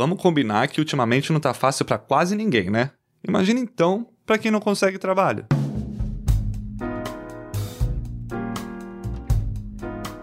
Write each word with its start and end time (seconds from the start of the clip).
Vamos 0.00 0.18
combinar 0.18 0.66
que 0.68 0.80
ultimamente 0.80 1.30
não 1.30 1.38
tá 1.38 1.52
fácil 1.52 1.84
para 1.84 1.98
quase 1.98 2.34
ninguém, 2.34 2.70
né? 2.70 2.90
Imagina 3.22 3.60
então 3.60 4.06
para 4.24 4.38
quem 4.38 4.50
não 4.50 4.58
consegue 4.58 4.96
trabalho. 4.96 5.44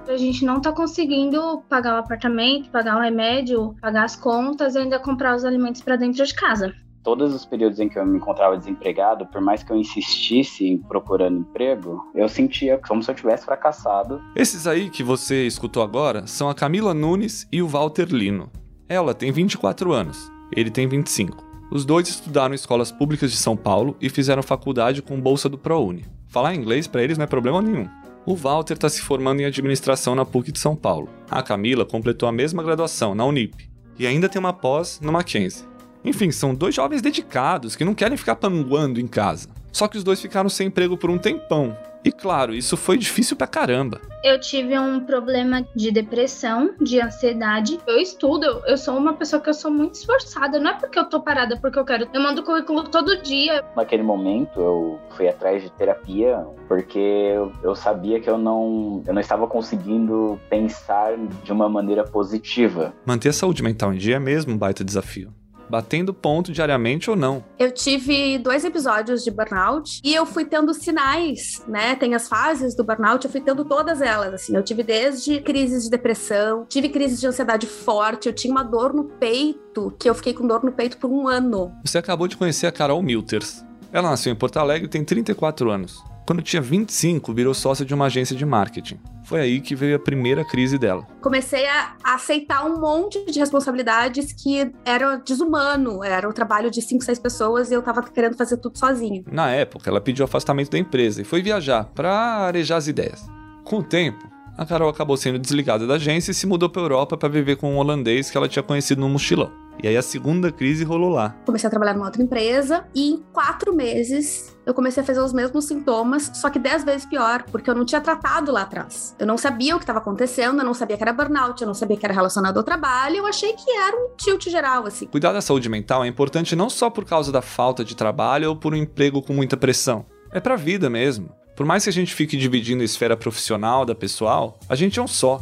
A 0.08 0.18
gente 0.18 0.44
não 0.44 0.60
tá 0.60 0.72
conseguindo 0.72 1.62
pagar 1.70 1.94
o 1.94 1.98
apartamento, 1.98 2.72
pagar 2.72 2.98
o 2.98 3.02
remédio, 3.02 3.76
pagar 3.80 4.06
as 4.06 4.16
contas 4.16 4.74
e 4.74 4.80
ainda 4.80 4.98
comprar 4.98 5.36
os 5.36 5.46
alimentos 5.46 5.84
para 5.84 5.96
dentro 5.96 6.26
de 6.26 6.34
casa 6.34 6.74
todos 7.04 7.34
os 7.34 7.46
períodos 7.46 7.80
em 7.80 7.88
que 7.88 7.98
eu 7.98 8.06
me 8.06 8.18
encontrava 8.18 8.58
desempregado, 8.58 9.26
por 9.28 9.40
mais 9.40 9.64
que 9.64 9.72
eu 9.72 9.78
insistisse 9.78 10.68
em 10.68 10.78
procurando 10.78 11.40
emprego, 11.40 12.04
eu 12.14 12.28
sentia 12.28 12.78
como 12.86 13.02
se 13.02 13.10
eu 13.10 13.16
tivesse 13.16 13.46
fracassado. 13.46 14.22
Esses 14.36 14.68
aí 14.68 14.90
que 14.90 15.04
você 15.04 15.48
escutou 15.48 15.82
agora 15.82 16.28
são 16.28 16.50
a 16.50 16.54
Camila 16.54 16.94
Nunes 16.94 17.48
e 17.50 17.62
o 17.62 17.68
Walter 17.68 18.10
Lino. 18.10 18.52
Ela 18.90 19.14
tem 19.14 19.34
24 19.34 19.92
anos, 19.92 20.32
ele 20.56 20.72
tem 20.72 20.88
25. 20.88 21.46
Os 21.70 21.84
dois 21.84 22.08
estudaram 22.08 22.54
em 22.54 22.56
escolas 22.56 22.90
públicas 22.90 23.32
de 23.32 23.38
São 23.38 23.58
Paulo 23.58 23.98
e 24.00 24.10
fizeram 24.10 24.42
faculdade 24.42 25.02
com 25.02 25.20
bolsa 25.20 25.50
do 25.50 25.58
ProUni. 25.58 26.06
Falar 26.30 26.56
inglês 26.56 26.88
para 26.88 27.04
eles 27.04 27.18
não 27.18 27.26
é 27.26 27.28
problema 27.28 27.62
nenhum. 27.62 27.90
O 28.26 28.34
Walter 28.34 28.76
está 28.76 28.88
se 28.88 29.02
formando 29.02 29.42
em 29.42 29.46
administração 29.46 30.16
na 30.16 30.24
PUC 30.24 30.54
de 30.54 30.60
São 30.60 30.74
Paulo. 30.74 31.10
A 31.30 31.44
Camila 31.44 31.86
completou 31.86 32.30
a 32.30 32.32
mesma 32.32 32.64
graduação 32.64 33.14
na 33.14 33.26
Unip 33.26 33.70
e 34.00 34.08
ainda 34.08 34.30
tem 34.30 34.40
uma 34.40 34.54
pós 34.54 35.02
no 35.02 35.12
Mackenzie. 35.12 35.66
Enfim, 36.06 36.32
são 36.32 36.56
dois 36.56 36.74
jovens 36.74 37.02
dedicados 37.02 37.76
que 37.76 37.84
não 37.84 37.94
querem 37.94 38.18
ficar 38.18 38.38
panguando 38.38 39.02
em 39.02 39.08
casa. 39.08 39.50
Só 39.74 39.90
que 39.90 39.98
os 39.98 40.04
dois 40.04 40.22
ficaram 40.22 40.50
sem 40.50 40.68
emprego 40.68 40.96
por 40.96 41.10
um 41.10 41.18
tempão. 41.18 41.76
E 42.08 42.12
claro, 42.12 42.54
isso 42.54 42.78
foi 42.78 42.98
difícil 42.98 43.36
pra 43.36 43.46
caramba. 43.46 44.00
Eu 44.24 44.40
tive 44.40 44.80
um 44.80 45.02
problema 45.02 45.68
de 45.76 45.92
depressão, 45.92 46.74
de 46.80 47.02
ansiedade. 47.02 47.78
Eu 47.86 48.00
estudo, 48.00 48.46
eu 48.66 48.78
sou 48.78 48.96
uma 48.98 49.12
pessoa 49.12 49.42
que 49.42 49.50
eu 49.50 49.54
sou 49.54 49.70
muito 49.70 49.96
esforçada. 49.96 50.58
Não 50.58 50.72
é 50.72 50.74
porque 50.76 50.98
eu 50.98 51.04
tô 51.04 51.20
parada, 51.20 51.58
porque 51.60 51.78
eu 51.78 51.84
quero. 51.84 52.08
Eu 52.14 52.22
mando 52.22 52.44
currículo 52.44 52.86
todo 52.86 53.22
dia. 53.22 53.62
Naquele 53.76 54.04
momento, 54.04 54.58
eu 54.58 54.98
fui 55.18 55.28
atrás 55.28 55.62
de 55.62 55.70
terapia, 55.70 56.48
porque 56.70 57.34
eu 57.62 57.76
sabia 57.76 58.22
que 58.22 58.30
eu 58.30 58.38
não, 58.38 59.04
eu 59.06 59.14
não 59.14 59.20
estava 59.20 59.46
conseguindo 59.46 60.40
pensar 60.50 61.18
de 61.44 61.52
uma 61.52 61.68
maneira 61.68 62.06
positiva. 62.06 62.94
Manter 63.06 63.30
a 63.30 63.34
saúde 63.34 63.62
mental 63.62 63.94
em 63.94 63.98
dia 63.98 64.16
é 64.16 64.20
mesmo 64.20 64.54
um 64.54 64.58
baita 64.58 64.82
desafio 64.82 65.37
batendo 65.70 66.14
ponto 66.14 66.52
diariamente 66.52 67.10
ou 67.10 67.16
não. 67.16 67.44
Eu 67.58 67.72
tive 67.72 68.38
dois 68.38 68.64
episódios 68.64 69.24
de 69.24 69.32
burnout 69.32 70.00
e 70.04 70.14
eu 70.14 70.26
fui 70.26 70.46
tendo 70.46 70.74
sinais, 70.74 71.64
né? 71.68 71.96
Tem 71.96 72.16
as 72.16 72.28
fases 72.28 72.76
do 72.76 72.84
burnout, 72.84 73.26
eu 73.26 73.32
fui 73.32 73.42
tendo 73.42 73.66
todas 73.66 74.02
elas, 74.02 74.34
assim. 74.34 74.56
Eu 74.56 74.64
tive 74.64 74.84
desde 74.84 75.40
crises 75.42 75.84
de 75.84 75.90
depressão, 75.90 76.66
tive 76.68 76.90
crises 76.90 77.20
de 77.20 77.28
ansiedade 77.28 77.68
forte, 77.68 78.28
eu 78.28 78.34
tinha 78.34 78.52
uma 78.52 78.64
dor 78.64 78.94
no 78.94 79.06
peito, 79.06 79.94
que 80.00 80.10
eu 80.10 80.16
fiquei 80.16 80.34
com 80.34 80.48
dor 80.48 80.64
no 80.64 80.72
peito 80.72 80.98
por 80.98 81.10
um 81.10 81.28
ano. 81.28 81.72
Você 81.84 81.98
acabou 81.98 82.28
de 82.28 82.38
conhecer 82.38 82.68
a 82.68 82.72
Carol 82.72 83.02
Milters. 83.02 83.64
Ela 83.92 84.10
nasceu 84.10 84.32
em 84.32 84.36
Porto 84.36 84.58
Alegre 84.58 84.88
e 84.88 84.90
tem 84.90 85.04
34 85.04 85.72
anos. 85.72 86.04
Quando 86.28 86.42
tinha 86.42 86.62
25, 86.62 87.34
virou 87.34 87.54
sócia 87.54 87.86
de 87.86 87.94
uma 87.94 88.08
agência 88.08 88.36
de 88.36 88.46
marketing. 88.46 89.00
Foi 89.24 89.40
aí 89.40 89.62
que 89.62 89.74
veio 89.74 89.96
a 89.96 90.00
primeira 90.00 90.44
crise 90.44 90.78
dela. 90.78 91.08
Comecei 91.22 91.66
a 91.66 91.96
aceitar 92.04 92.66
um 92.66 92.82
monte 92.82 93.32
de 93.32 93.40
responsabilidades 93.40 94.34
que 94.34 94.70
era 94.84 95.16
desumano, 95.16 96.04
era 96.04 96.28
o 96.28 96.34
trabalho 96.34 96.70
de 96.70 96.82
5, 96.82 97.02
6 97.02 97.20
pessoas 97.20 97.72
e 97.72 97.76
eu 97.76 97.82
tava 97.82 98.04
querendo 98.04 98.36
fazer 98.36 98.58
tudo 98.58 98.78
sozinho. 98.78 99.24
Na 99.32 99.52
época, 99.52 99.90
ela 99.90 100.02
pediu 100.02 100.26
afastamento 100.26 100.70
da 100.70 100.78
empresa 100.78 101.22
e 101.22 101.24
foi 101.24 101.42
viajar 101.42 101.86
para 101.96 102.12
arejar 102.12 102.76
as 102.76 102.90
ideias. 102.90 103.26
Com 103.64 103.78
o 103.78 103.84
tempo, 103.84 104.30
a 104.58 104.66
Carol 104.66 104.90
acabou 104.90 105.16
sendo 105.16 105.40
desligada 105.40 105.88
da 105.88 105.94
agência 105.94 106.32
e 106.32 106.34
se 106.34 106.46
mudou 106.46 106.68
para 106.68 106.82
Europa 106.82 107.16
para 107.16 107.30
viver 107.30 107.56
com 107.56 107.74
um 107.74 107.78
holandês 107.78 108.30
que 108.30 108.36
ela 108.36 108.50
tinha 108.50 108.64
conhecido 108.64 109.00
no 109.00 109.08
mochilão. 109.08 109.50
E 109.82 109.88
aí 109.88 109.96
a 109.96 110.02
segunda 110.02 110.52
crise 110.52 110.84
rolou 110.84 111.10
lá. 111.10 111.36
Comecei 111.46 111.68
a 111.68 111.70
trabalhar 111.70 111.94
numa 111.94 112.06
outra 112.06 112.22
empresa 112.22 112.86
e 112.94 113.12
em 113.12 113.24
quatro 113.32 113.74
meses 113.76 114.56
eu 114.66 114.74
comecei 114.74 115.02
a 115.02 115.06
fazer 115.06 115.22
os 115.22 115.32
mesmos 115.32 115.66
sintomas, 115.66 116.30
só 116.34 116.50
que 116.50 116.60
dez 116.60 116.84
vezes 116.84 117.06
pior, 117.06 117.44
porque 117.44 117.70
eu 117.70 117.76
não 117.76 117.86
tinha 117.86 118.02
tratado 118.02 118.52
lá 118.52 118.64
atrás. 118.64 119.16
Eu 119.18 119.26
não 119.26 119.38
sabia 119.38 119.76
o 119.76 119.80
que 119.80 119.84
estava 119.84 120.00
acontecendo, 120.00 120.60
eu 120.60 120.66
não 120.66 120.74
sabia 120.74 120.98
que 120.98 121.04
era 121.04 121.14
burnout, 121.14 121.62
eu 121.62 121.68
não 121.68 121.74
sabia 121.74 121.96
que 121.96 122.06
era 122.06 122.14
relacionado 122.14 122.58
ao 122.58 122.64
trabalho, 122.64 123.16
eu 123.16 123.26
achei 123.26 123.54
que 123.54 123.72
era 123.72 123.96
um 123.96 124.10
tilt 124.18 124.50
geral, 124.50 124.86
assim. 124.86 125.06
Cuidar 125.08 125.32
da 125.32 125.40
saúde 125.40 125.70
mental 125.70 126.04
é 126.04 126.08
importante 126.08 126.54
não 126.54 126.70
só 126.70 126.90
por 126.90 127.06
causa 127.06 127.32
da 127.32 127.42
falta 127.42 127.86
de 127.86 127.96
trabalho 127.96 128.50
ou 128.50 128.56
por 128.58 128.74
um 128.74 128.78
emprego 128.78 129.22
com 129.22 129.32
muita 129.32 129.56
pressão. 129.56 130.06
É 130.34 130.42
pra 130.42 130.58
vida 130.58 130.90
mesmo. 130.90 131.30
Por 131.56 131.66
mais 131.66 131.84
que 131.84 131.90
a 131.90 131.94
gente 131.94 132.14
fique 132.14 132.36
dividindo 132.36 132.82
a 132.82 132.86
esfera 132.86 133.16
profissional 133.16 133.86
da 133.86 133.96
pessoal, 133.96 134.60
a 134.68 134.76
gente 134.76 135.00
é 135.00 135.02
um 135.02 135.08
só. 135.08 135.42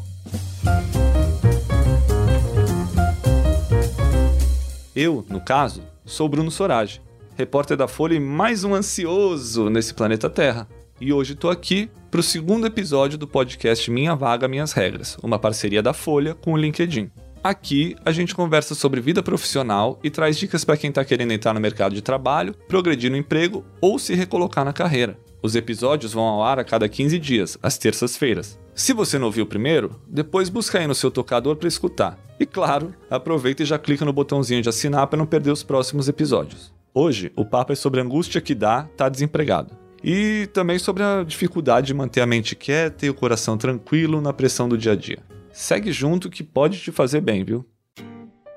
Eu, 4.96 5.26
no 5.30 5.42
caso, 5.42 5.84
sou 6.06 6.30
Bruno 6.30 6.50
Sorage, 6.50 7.02
repórter 7.36 7.76
da 7.76 7.86
Folha 7.86 8.16
e 8.16 8.20
mais 8.20 8.64
um 8.64 8.74
ansioso 8.74 9.70
nesse 9.70 9.94
planeta 9.94 10.30
Terra. 10.30 10.70
E 11.02 11.12
hoje 11.12 11.34
estou 11.34 11.52
aqui 11.52 11.92
para 12.10 12.22
o 12.22 12.24
segundo 12.24 12.66
episódio 12.66 13.18
do 13.18 13.28
podcast 13.28 13.92
Minha 13.92 14.16
Vaga 14.16 14.48
Minhas 14.48 14.72
Regras, 14.72 15.18
uma 15.22 15.38
parceria 15.38 15.84
da 15.84 15.92
Folha 15.92 16.34
com 16.34 16.54
o 16.54 16.58
LinkedIn. 16.58 17.12
Aqui 17.44 17.94
a 18.06 18.12
gente 18.14 18.34
conversa 18.34 18.74
sobre 18.74 19.02
vida 19.02 19.22
profissional 19.22 20.00
e 20.02 20.10
traz 20.10 20.38
dicas 20.38 20.64
para 20.64 20.78
quem 20.78 20.90
está 20.90 21.04
querendo 21.04 21.34
entrar 21.34 21.54
no 21.54 21.60
mercado 21.60 21.94
de 21.94 22.02
trabalho, 22.02 22.56
progredir 22.70 23.12
no 23.12 23.18
emprego 23.18 23.66
ou 23.82 24.00
se 24.00 24.16
recolocar 24.16 24.64
na 24.64 24.72
carreira. 24.72 25.20
Os 25.46 25.56
episódios 25.56 26.12
vão 26.12 26.24
ao 26.24 26.42
ar 26.42 26.58
a 26.58 26.64
cada 26.64 26.90
15 26.90 27.20
dias, 27.20 27.56
às 27.62 27.78
terças-feiras. 27.78 28.60
Se 28.74 28.94
você 28.94 29.20
não 29.20 29.28
ouviu 29.28 29.44
o 29.44 29.48
primeiro, 29.48 30.02
depois 30.08 30.50
busca 30.50 30.80
aí 30.80 30.88
no 30.88 30.96
seu 30.96 31.12
tocador 31.12 31.56
para 31.56 31.68
escutar. 31.68 32.18
E 32.40 32.48
claro, 32.48 32.96
aproveita 33.12 33.62
e 33.62 33.66
já 33.66 33.78
clica 33.78 34.04
no 34.04 34.12
botãozinho 34.12 34.64
de 34.64 34.70
assinar 34.70 35.06
para 35.06 35.20
não 35.20 35.28
perder 35.28 35.52
os 35.52 35.62
próximos 35.62 36.10
episódios. 36.10 36.74
Hoje, 36.92 37.32
o 37.36 37.46
papo 37.46 37.74
é 37.74 37.76
sobre 37.76 38.02
a 38.02 38.04
angústia 38.04 38.42
que 38.42 38.56
dá 38.56 38.88
estar 38.90 39.06
tá 39.06 39.08
desempregado. 39.08 39.78
E 40.04 40.50
também 40.52 40.80
sobre 40.80 41.04
a 41.04 41.24
dificuldade 41.24 41.86
de 41.86 41.94
manter 41.94 42.22
a 42.22 42.26
mente 42.26 42.56
quieta 42.56 43.06
e 43.06 43.12
o 43.12 43.14
coração 43.14 43.56
tranquilo 43.56 44.20
na 44.20 44.34
pressão 44.34 44.68
do 44.68 44.76
dia 44.76 44.94
a 44.94 44.96
dia. 44.96 45.20
Segue 45.54 45.92
junto 45.92 46.28
que 46.28 46.44
pode 46.44 46.80
te 46.80 46.92
fazer 46.92 47.22
bem, 47.22 47.46
viu? 47.46 47.64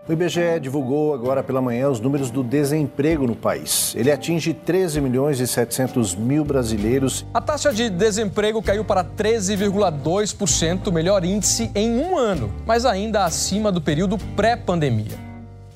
O 0.09 0.13
IBGE 0.13 0.59
divulgou 0.59 1.13
agora 1.13 1.43
pela 1.43 1.61
manhã 1.61 1.91
os 1.91 2.01
números 2.01 2.31
do 2.31 2.43
desemprego 2.43 3.27
no 3.27 3.37
país. 3.37 3.95
Ele 3.95 4.11
atinge 4.11 4.55
13 4.55 5.03
milhões 5.03 5.39
e 5.39 5.47
700 5.47 6.15
mil 6.15 6.47
brasileiros. 6.47 7.27
A 7.35 7.43
taxa 7.43 7.75
de 7.75 7.91
desemprego 7.91 8.63
caiu 8.63 8.83
para 8.87 9.05
13,2%, 9.05 10.91
melhor 10.91 11.27
índice 11.27 11.71
em 11.75 11.99
um 11.99 12.17
ano, 12.17 12.51
mas 12.65 12.87
ainda 12.87 13.27
acima 13.27 13.71
do 13.71 13.83
período 13.83 14.17
pré-pandemia. 14.35 15.13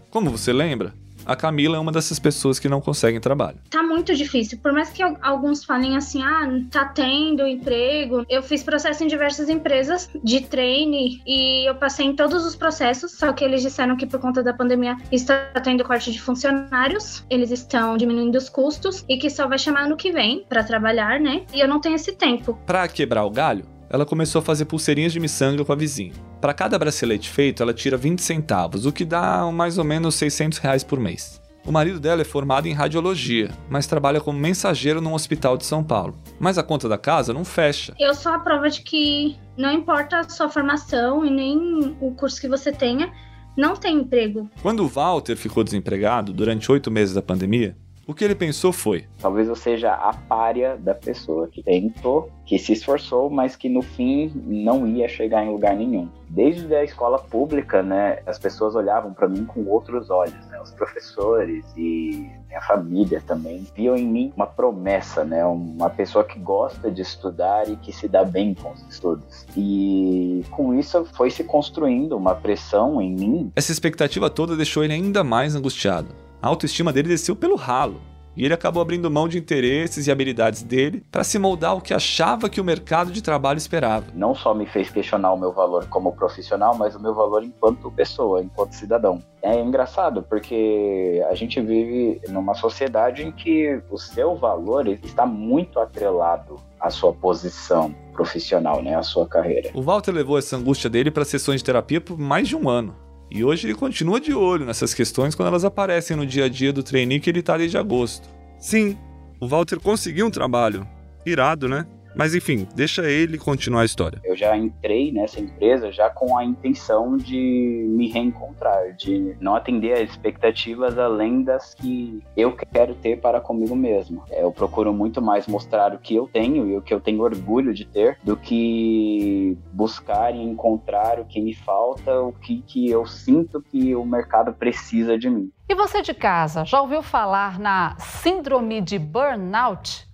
Como 0.08 0.30
você 0.30 0.50
lembra, 0.50 0.94
a 1.26 1.36
Camila 1.36 1.76
é 1.76 1.80
uma 1.80 1.92
dessas 1.92 2.18
pessoas 2.18 2.58
que 2.58 2.68
não 2.68 2.80
conseguem 2.80 3.20
trabalho. 3.20 3.58
Tá 3.70 3.82
muito 3.82 4.14
difícil. 4.14 4.58
Por 4.58 4.72
mais 4.72 4.90
que 4.90 5.02
alguns 5.02 5.64
falem 5.64 5.96
assim, 5.96 6.22
ah, 6.22 6.48
tá 6.70 6.84
tendo 6.86 7.46
emprego. 7.46 8.24
Eu 8.28 8.42
fiz 8.42 8.62
processo 8.62 9.04
em 9.04 9.06
diversas 9.06 9.48
empresas 9.48 10.10
de 10.22 10.40
treine 10.40 11.22
e 11.26 11.68
eu 11.68 11.74
passei 11.74 12.06
em 12.06 12.16
todos 12.16 12.44
os 12.44 12.56
processos, 12.56 13.12
só 13.12 13.32
que 13.32 13.44
eles 13.44 13.62
disseram 13.62 13.96
que 13.96 14.06
por 14.06 14.20
conta 14.20 14.42
da 14.42 14.52
pandemia 14.52 14.96
está 15.10 15.46
tendo 15.62 15.84
corte 15.84 16.12
de 16.12 16.20
funcionários, 16.20 17.24
eles 17.28 17.50
estão 17.50 17.96
diminuindo 17.96 18.36
os 18.36 18.48
custos 18.48 19.04
e 19.08 19.16
que 19.16 19.30
só 19.30 19.46
vai 19.48 19.58
chamar 19.58 19.88
no 19.88 19.96
que 19.96 20.12
vem 20.12 20.44
para 20.48 20.64
trabalhar, 20.64 21.20
né? 21.20 21.44
E 21.52 21.60
eu 21.60 21.68
não 21.68 21.80
tenho 21.80 21.96
esse 21.96 22.12
tempo. 22.12 22.58
Para 22.66 22.86
quebrar 22.88 23.24
o 23.24 23.30
galho, 23.30 23.64
ela 23.88 24.06
começou 24.06 24.40
a 24.40 24.42
fazer 24.42 24.64
pulseirinhas 24.64 25.12
de 25.12 25.20
miçanga 25.20 25.64
com 25.64 25.72
a 25.72 25.76
vizinha. 25.76 26.31
Para 26.42 26.52
cada 26.52 26.76
bracelete 26.76 27.30
feito, 27.30 27.62
ela 27.62 27.72
tira 27.72 27.96
20 27.96 28.20
centavos, 28.20 28.84
o 28.84 28.90
que 28.90 29.04
dá 29.04 29.48
mais 29.52 29.78
ou 29.78 29.84
menos 29.84 30.16
600 30.16 30.58
reais 30.58 30.82
por 30.82 30.98
mês. 30.98 31.40
O 31.64 31.70
marido 31.70 32.00
dela 32.00 32.22
é 32.22 32.24
formado 32.24 32.66
em 32.66 32.72
radiologia, 32.72 33.48
mas 33.70 33.86
trabalha 33.86 34.20
como 34.20 34.40
mensageiro 34.40 35.00
num 35.00 35.14
hospital 35.14 35.56
de 35.56 35.64
São 35.64 35.84
Paulo. 35.84 36.18
Mas 36.40 36.58
a 36.58 36.64
conta 36.64 36.88
da 36.88 36.98
casa 36.98 37.32
não 37.32 37.44
fecha. 37.44 37.94
Eu 37.96 38.12
sou 38.12 38.32
a 38.32 38.40
prova 38.40 38.68
de 38.68 38.82
que 38.82 39.36
não 39.56 39.70
importa 39.70 40.18
a 40.18 40.28
sua 40.28 40.48
formação 40.48 41.24
e 41.24 41.30
nem 41.30 41.96
o 42.00 42.12
curso 42.16 42.40
que 42.40 42.48
você 42.48 42.72
tenha, 42.72 43.12
não 43.56 43.76
tem 43.76 43.98
emprego. 43.98 44.50
Quando 44.62 44.80
o 44.80 44.88
Walter 44.88 45.36
ficou 45.36 45.62
desempregado 45.62 46.32
durante 46.32 46.72
oito 46.72 46.90
meses 46.90 47.14
da 47.14 47.22
pandemia, 47.22 47.76
o 48.06 48.14
que 48.14 48.24
ele 48.24 48.34
pensou 48.34 48.72
foi: 48.72 49.06
talvez 49.18 49.48
eu 49.48 49.56
seja 49.56 49.92
a 49.92 50.12
párea 50.12 50.76
da 50.76 50.94
pessoa 50.94 51.48
que 51.48 51.62
tentou, 51.62 52.30
que 52.44 52.58
se 52.58 52.72
esforçou, 52.72 53.30
mas 53.30 53.56
que 53.56 53.68
no 53.68 53.82
fim 53.82 54.32
não 54.44 54.86
ia 54.86 55.08
chegar 55.08 55.44
em 55.44 55.50
lugar 55.50 55.76
nenhum. 55.76 56.08
Desde 56.28 56.74
a 56.74 56.82
escola 56.82 57.18
pública, 57.18 57.82
né, 57.82 58.20
as 58.26 58.38
pessoas 58.38 58.74
olhavam 58.74 59.12
para 59.12 59.28
mim 59.28 59.44
com 59.44 59.64
outros 59.66 60.08
olhos, 60.08 60.46
né, 60.46 60.60
os 60.60 60.70
professores 60.70 61.64
e 61.76 62.26
minha 62.48 62.60
família 62.62 63.22
também 63.26 63.66
viam 63.76 63.96
em 63.96 64.06
mim 64.06 64.32
uma 64.34 64.46
promessa, 64.46 65.24
né, 65.24 65.44
uma 65.44 65.90
pessoa 65.90 66.24
que 66.24 66.38
gosta 66.38 66.90
de 66.90 67.02
estudar 67.02 67.68
e 67.68 67.76
que 67.76 67.92
se 67.92 68.08
dá 68.08 68.24
bem 68.24 68.54
com 68.54 68.72
os 68.72 68.82
estudos. 68.88 69.46
E 69.56 70.44
com 70.50 70.74
isso 70.74 71.04
foi 71.12 71.30
se 71.30 71.44
construindo 71.44 72.16
uma 72.16 72.34
pressão 72.34 73.00
em 73.00 73.14
mim. 73.14 73.52
Essa 73.54 73.72
expectativa 73.72 74.30
toda 74.30 74.56
deixou 74.56 74.82
ele 74.82 74.94
ainda 74.94 75.22
mais 75.22 75.54
angustiado. 75.54 76.21
A 76.42 76.48
autoestima 76.48 76.92
dele 76.92 77.08
desceu 77.08 77.36
pelo 77.36 77.54
ralo. 77.54 78.00
E 78.36 78.44
ele 78.44 78.54
acabou 78.54 78.82
abrindo 78.82 79.10
mão 79.10 79.28
de 79.28 79.38
interesses 79.38 80.06
e 80.06 80.10
habilidades 80.10 80.62
dele 80.62 81.04
para 81.12 81.22
se 81.22 81.38
moldar 81.38 81.72
ao 81.72 81.80
que 81.80 81.94
achava 81.94 82.48
que 82.48 82.60
o 82.60 82.64
mercado 82.64 83.12
de 83.12 83.22
trabalho 83.22 83.58
esperava. 83.58 84.06
Não 84.12 84.34
só 84.34 84.52
me 84.52 84.66
fez 84.66 84.90
questionar 84.90 85.32
o 85.32 85.38
meu 85.38 85.52
valor 85.52 85.86
como 85.88 86.16
profissional, 86.16 86.74
mas 86.74 86.96
o 86.96 87.00
meu 87.00 87.14
valor 87.14 87.44
enquanto 87.44 87.90
pessoa, 87.92 88.42
enquanto 88.42 88.72
cidadão. 88.72 89.22
É 89.40 89.60
engraçado 89.60 90.22
porque 90.22 91.22
a 91.30 91.34
gente 91.34 91.60
vive 91.60 92.20
numa 92.28 92.54
sociedade 92.54 93.22
em 93.22 93.30
que 93.30 93.80
o 93.88 93.98
seu 93.98 94.34
valor 94.34 94.88
está 94.88 95.24
muito 95.24 95.78
atrelado 95.78 96.56
à 96.80 96.90
sua 96.90 97.12
posição 97.12 97.94
profissional, 98.14 98.82
né, 98.82 98.96
à 98.96 99.02
sua 99.02 99.28
carreira. 99.28 99.70
O 99.74 99.82
Walter 99.82 100.10
levou 100.10 100.38
essa 100.38 100.56
angústia 100.56 100.90
dele 100.90 101.10
para 101.10 101.24
sessões 101.24 101.60
de 101.60 101.64
terapia 101.64 102.00
por 102.00 102.18
mais 102.18 102.48
de 102.48 102.56
um 102.56 102.68
ano. 102.68 102.96
E 103.34 103.42
hoje 103.42 103.66
ele 103.66 103.74
continua 103.74 104.20
de 104.20 104.34
olho 104.34 104.66
nessas 104.66 104.92
questões 104.92 105.34
quando 105.34 105.48
elas 105.48 105.64
aparecem 105.64 106.14
no 106.14 106.26
dia 106.26 106.44
a 106.44 106.48
dia 106.50 106.70
do 106.70 106.82
trainee 106.82 107.18
que 107.18 107.30
ele 107.30 107.40
está 107.40 107.56
desde 107.56 107.78
agosto. 107.78 108.28
Sim, 108.58 108.98
o 109.40 109.48
Walter 109.48 109.80
conseguiu 109.80 110.26
um 110.26 110.30
trabalho. 110.30 110.86
Irado, 111.24 111.66
né? 111.66 111.86
Mas 112.14 112.34
enfim, 112.34 112.66
deixa 112.74 113.08
ele 113.08 113.38
continuar 113.38 113.82
a 113.82 113.84
história. 113.84 114.20
Eu 114.24 114.36
já 114.36 114.56
entrei 114.56 115.12
nessa 115.12 115.40
empresa 115.40 115.90
já 115.90 116.10
com 116.10 116.36
a 116.36 116.44
intenção 116.44 117.16
de 117.16 117.86
me 117.88 118.08
reencontrar, 118.08 118.94
de 118.94 119.36
não 119.40 119.54
atender 119.54 119.94
a 119.94 120.00
expectativas 120.00 120.98
além 120.98 121.42
das 121.42 121.74
que 121.74 122.22
eu 122.36 122.52
quero 122.52 122.94
ter 122.94 123.20
para 123.20 123.40
comigo 123.40 123.74
mesmo. 123.74 124.22
Eu 124.30 124.52
procuro 124.52 124.92
muito 124.92 125.20
mais 125.20 125.46
mostrar 125.46 125.94
o 125.94 125.98
que 125.98 126.14
eu 126.14 126.28
tenho 126.32 126.66
e 126.66 126.76
o 126.76 126.82
que 126.82 126.92
eu 126.92 127.00
tenho 127.00 127.22
orgulho 127.22 127.72
de 127.74 127.84
ter 127.84 128.18
do 128.22 128.36
que 128.36 129.56
buscar 129.72 130.34
e 130.34 130.40
encontrar 130.40 131.18
o 131.18 131.24
que 131.24 131.40
me 131.40 131.54
falta, 131.54 132.20
o 132.20 132.32
que, 132.32 132.62
que 132.66 132.88
eu 132.88 133.06
sinto 133.06 133.62
que 133.62 133.94
o 133.94 134.04
mercado 134.04 134.52
precisa 134.52 135.18
de 135.18 135.28
mim. 135.28 135.50
E 135.68 135.74
você 135.74 136.02
de 136.02 136.12
casa, 136.12 136.64
já 136.64 136.80
ouviu 136.80 137.02
falar 137.02 137.58
na 137.58 137.96
síndrome 137.98 138.80
de 138.80 138.98
burnout? 138.98 140.06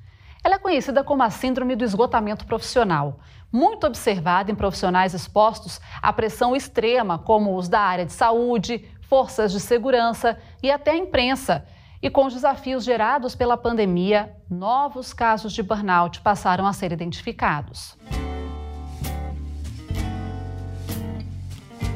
Ela 0.49 0.55
é 0.55 0.59
conhecida 0.59 1.05
como 1.05 1.23
a 1.23 1.29
síndrome 1.29 1.77
do 1.77 1.85
esgotamento 1.85 2.47
profissional, 2.47 3.21
muito 3.53 3.87
observada 3.87 4.51
em 4.51 4.55
profissionais 4.55 5.13
expostos 5.13 5.79
à 6.01 6.11
pressão 6.11 6.57
extrema, 6.57 7.19
como 7.19 7.55
os 7.55 7.69
da 7.69 7.81
área 7.81 8.07
de 8.07 8.15
saúde, 8.15 8.89
forças 9.03 9.53
de 9.53 9.61
segurança 9.61 10.39
e 10.63 10.71
até 10.71 10.93
a 10.93 10.97
imprensa. 10.97 11.67
E 12.01 12.09
com 12.09 12.25
os 12.25 12.33
desafios 12.33 12.83
gerados 12.83 13.35
pela 13.35 13.59
pandemia, 13.59 14.35
novos 14.49 15.13
casos 15.13 15.53
de 15.53 15.63
burnout 15.63 16.23
passaram 16.23 16.67
a 16.67 16.73
ser 16.73 16.93
identificados. 16.93 17.99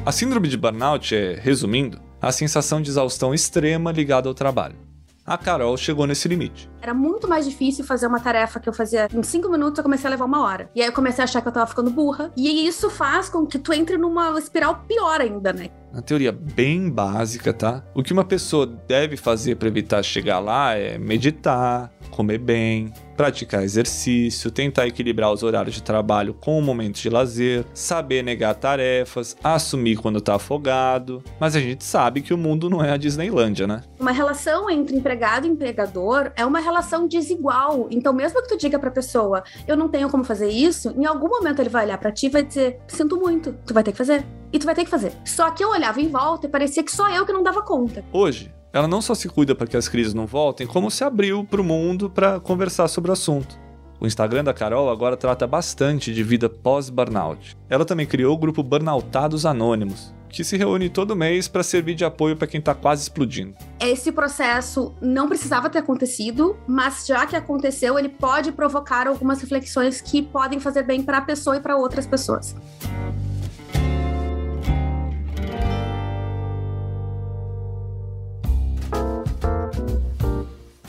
A 0.05 0.11
síndrome 0.11 0.47
de 0.47 0.57
burnout 0.57 1.15
é, 1.15 1.39
resumindo, 1.41 1.99
a 2.21 2.31
sensação 2.31 2.83
de 2.83 2.91
exaustão 2.91 3.33
extrema 3.33 3.91
ligada 3.91 4.29
ao 4.29 4.35
trabalho 4.35 4.82
a 5.25 5.37
Carol 5.37 5.75
chegou 5.77 6.05
nesse 6.05 6.27
limite. 6.27 6.69
Era 6.81 6.93
muito 6.93 7.27
mais 7.27 7.45
difícil 7.45 7.85
fazer 7.85 8.07
uma 8.07 8.19
tarefa 8.19 8.59
que 8.59 8.67
eu 8.67 8.73
fazia 8.73 9.07
em 9.13 9.23
cinco 9.23 9.49
minutos, 9.49 9.77
eu 9.77 9.83
comecei 9.83 10.07
a 10.07 10.11
levar 10.11 10.25
uma 10.25 10.43
hora. 10.43 10.69
E 10.75 10.81
aí 10.81 10.87
eu 10.87 10.93
comecei 10.93 11.21
a 11.21 11.25
achar 11.25 11.41
que 11.41 11.47
eu 11.47 11.51
tava 11.51 11.67
ficando 11.67 11.89
burra. 11.89 12.31
E 12.35 12.67
isso 12.67 12.89
faz 12.89 13.29
com 13.29 13.45
que 13.45 13.57
tu 13.57 13.71
entre 13.73 13.97
numa 13.97 14.37
espiral 14.37 14.83
pior 14.87 15.21
ainda, 15.21 15.53
né? 15.53 15.69
Na 15.93 16.01
teoria 16.01 16.31
bem 16.31 16.89
básica, 16.89 17.53
tá? 17.53 17.83
O 17.93 18.03
que 18.03 18.11
uma 18.11 18.25
pessoa 18.25 18.65
deve 18.65 19.15
fazer 19.15 19.55
para 19.55 19.67
evitar 19.67 20.03
chegar 20.03 20.39
lá 20.39 20.73
é 20.73 20.97
meditar, 20.97 21.91
comer 22.13 22.37
bem, 22.37 22.93
praticar 23.17 23.63
exercício, 23.63 24.51
tentar 24.51 24.87
equilibrar 24.87 25.31
os 25.31 25.43
horários 25.43 25.75
de 25.75 25.83
trabalho 25.83 26.33
com 26.33 26.61
momentos 26.61 27.01
de 27.01 27.09
lazer, 27.09 27.65
saber 27.73 28.23
negar 28.23 28.53
tarefas, 28.55 29.35
assumir 29.43 29.97
quando 29.97 30.21
tá 30.21 30.35
afogado. 30.35 31.23
Mas 31.39 31.55
a 31.55 31.59
gente 31.59 31.83
sabe 31.83 32.21
que 32.21 32.33
o 32.33 32.37
mundo 32.37 32.69
não 32.69 32.83
é 32.83 32.91
a 32.91 32.97
Disneylândia, 32.97 33.67
né? 33.67 33.81
Uma 33.99 34.11
relação 34.11 34.69
entre 34.69 34.95
empregado 34.95 35.47
e 35.47 35.49
empregador 35.49 36.31
é 36.35 36.45
uma 36.45 36.59
relação 36.59 37.07
desigual. 37.07 37.87
Então, 37.89 38.13
mesmo 38.13 38.41
que 38.41 38.49
tu 38.49 38.57
diga 38.57 38.77
pra 38.77 38.91
pessoa, 38.91 39.43
eu 39.67 39.75
não 39.75 39.89
tenho 39.89 40.09
como 40.09 40.23
fazer 40.23 40.49
isso, 40.49 40.93
em 40.97 41.05
algum 41.05 41.27
momento 41.27 41.59
ele 41.59 41.69
vai 41.69 41.85
olhar 41.85 41.97
para 41.97 42.11
ti 42.11 42.27
e 42.27 42.29
vai 42.29 42.43
dizer, 42.43 42.79
sinto 42.87 43.17
muito, 43.17 43.53
tu 43.65 43.73
vai 43.73 43.83
ter 43.83 43.91
que 43.91 43.97
fazer. 43.97 44.25
E 44.51 44.59
tu 44.59 44.65
vai 44.65 44.75
ter 44.75 44.83
que 44.83 44.89
fazer. 44.89 45.11
Só 45.25 45.49
que 45.49 45.63
eu 45.63 45.69
olhava 45.69 45.99
em 45.99 46.07
volta 46.07 46.45
e 46.45 46.49
parecia 46.49 46.83
que 46.83 46.91
só 46.91 47.09
eu 47.09 47.25
que 47.25 47.33
não 47.33 47.41
dava 47.41 47.63
conta. 47.63 48.05
Hoje, 48.13 48.53
ela 48.73 48.87
não 48.87 49.03
só 49.03 49.13
se 49.13 49.29
cuida 49.29 49.53
para 49.53 49.67
que 49.67 49.77
as 49.77 49.87
crises 49.87 50.15
não 50.15 50.25
voltem, 50.25 50.65
como 50.65 50.89
se 50.89 51.03
abriu 51.03 51.45
para 51.45 51.61
o 51.61 51.63
mundo 51.63 52.09
para 52.09 52.39
conversar 52.39 52.87
sobre 52.87 53.11
o 53.11 53.13
assunto. 53.13 53.61
O 54.01 54.07
Instagram 54.07 54.43
da 54.43 54.53
Carol 54.53 54.89
agora 54.89 55.15
trata 55.15 55.45
bastante 55.45 56.11
de 56.11 56.23
vida 56.23 56.49
pós-burnout. 56.49 57.55
Ela 57.69 57.85
também 57.85 58.07
criou 58.07 58.33
o 58.33 58.37
grupo 58.37 58.63
Burnoutados 58.63 59.45
Anônimos, 59.45 60.13
que 60.27 60.43
se 60.43 60.57
reúne 60.57 60.89
todo 60.89 61.15
mês 61.15 61.47
para 61.47 61.61
servir 61.61 61.93
de 61.93 62.03
apoio 62.03 62.35
para 62.35 62.47
quem 62.47 62.59
está 62.59 62.73
quase 62.73 63.03
explodindo. 63.03 63.55
Esse 63.79 64.11
processo 64.11 64.93
não 64.99 65.29
precisava 65.29 65.69
ter 65.69 65.77
acontecido, 65.77 66.57
mas 66.67 67.05
já 67.05 67.27
que 67.27 67.35
aconteceu, 67.35 67.97
ele 67.99 68.09
pode 68.09 68.51
provocar 68.51 69.07
algumas 69.07 69.39
reflexões 69.39 70.01
que 70.01 70.23
podem 70.23 70.59
fazer 70.59 70.81
bem 70.81 71.03
para 71.03 71.19
a 71.19 71.21
pessoa 71.21 71.57
e 71.57 71.59
para 71.59 71.77
outras 71.77 72.07
pessoas. 72.07 72.55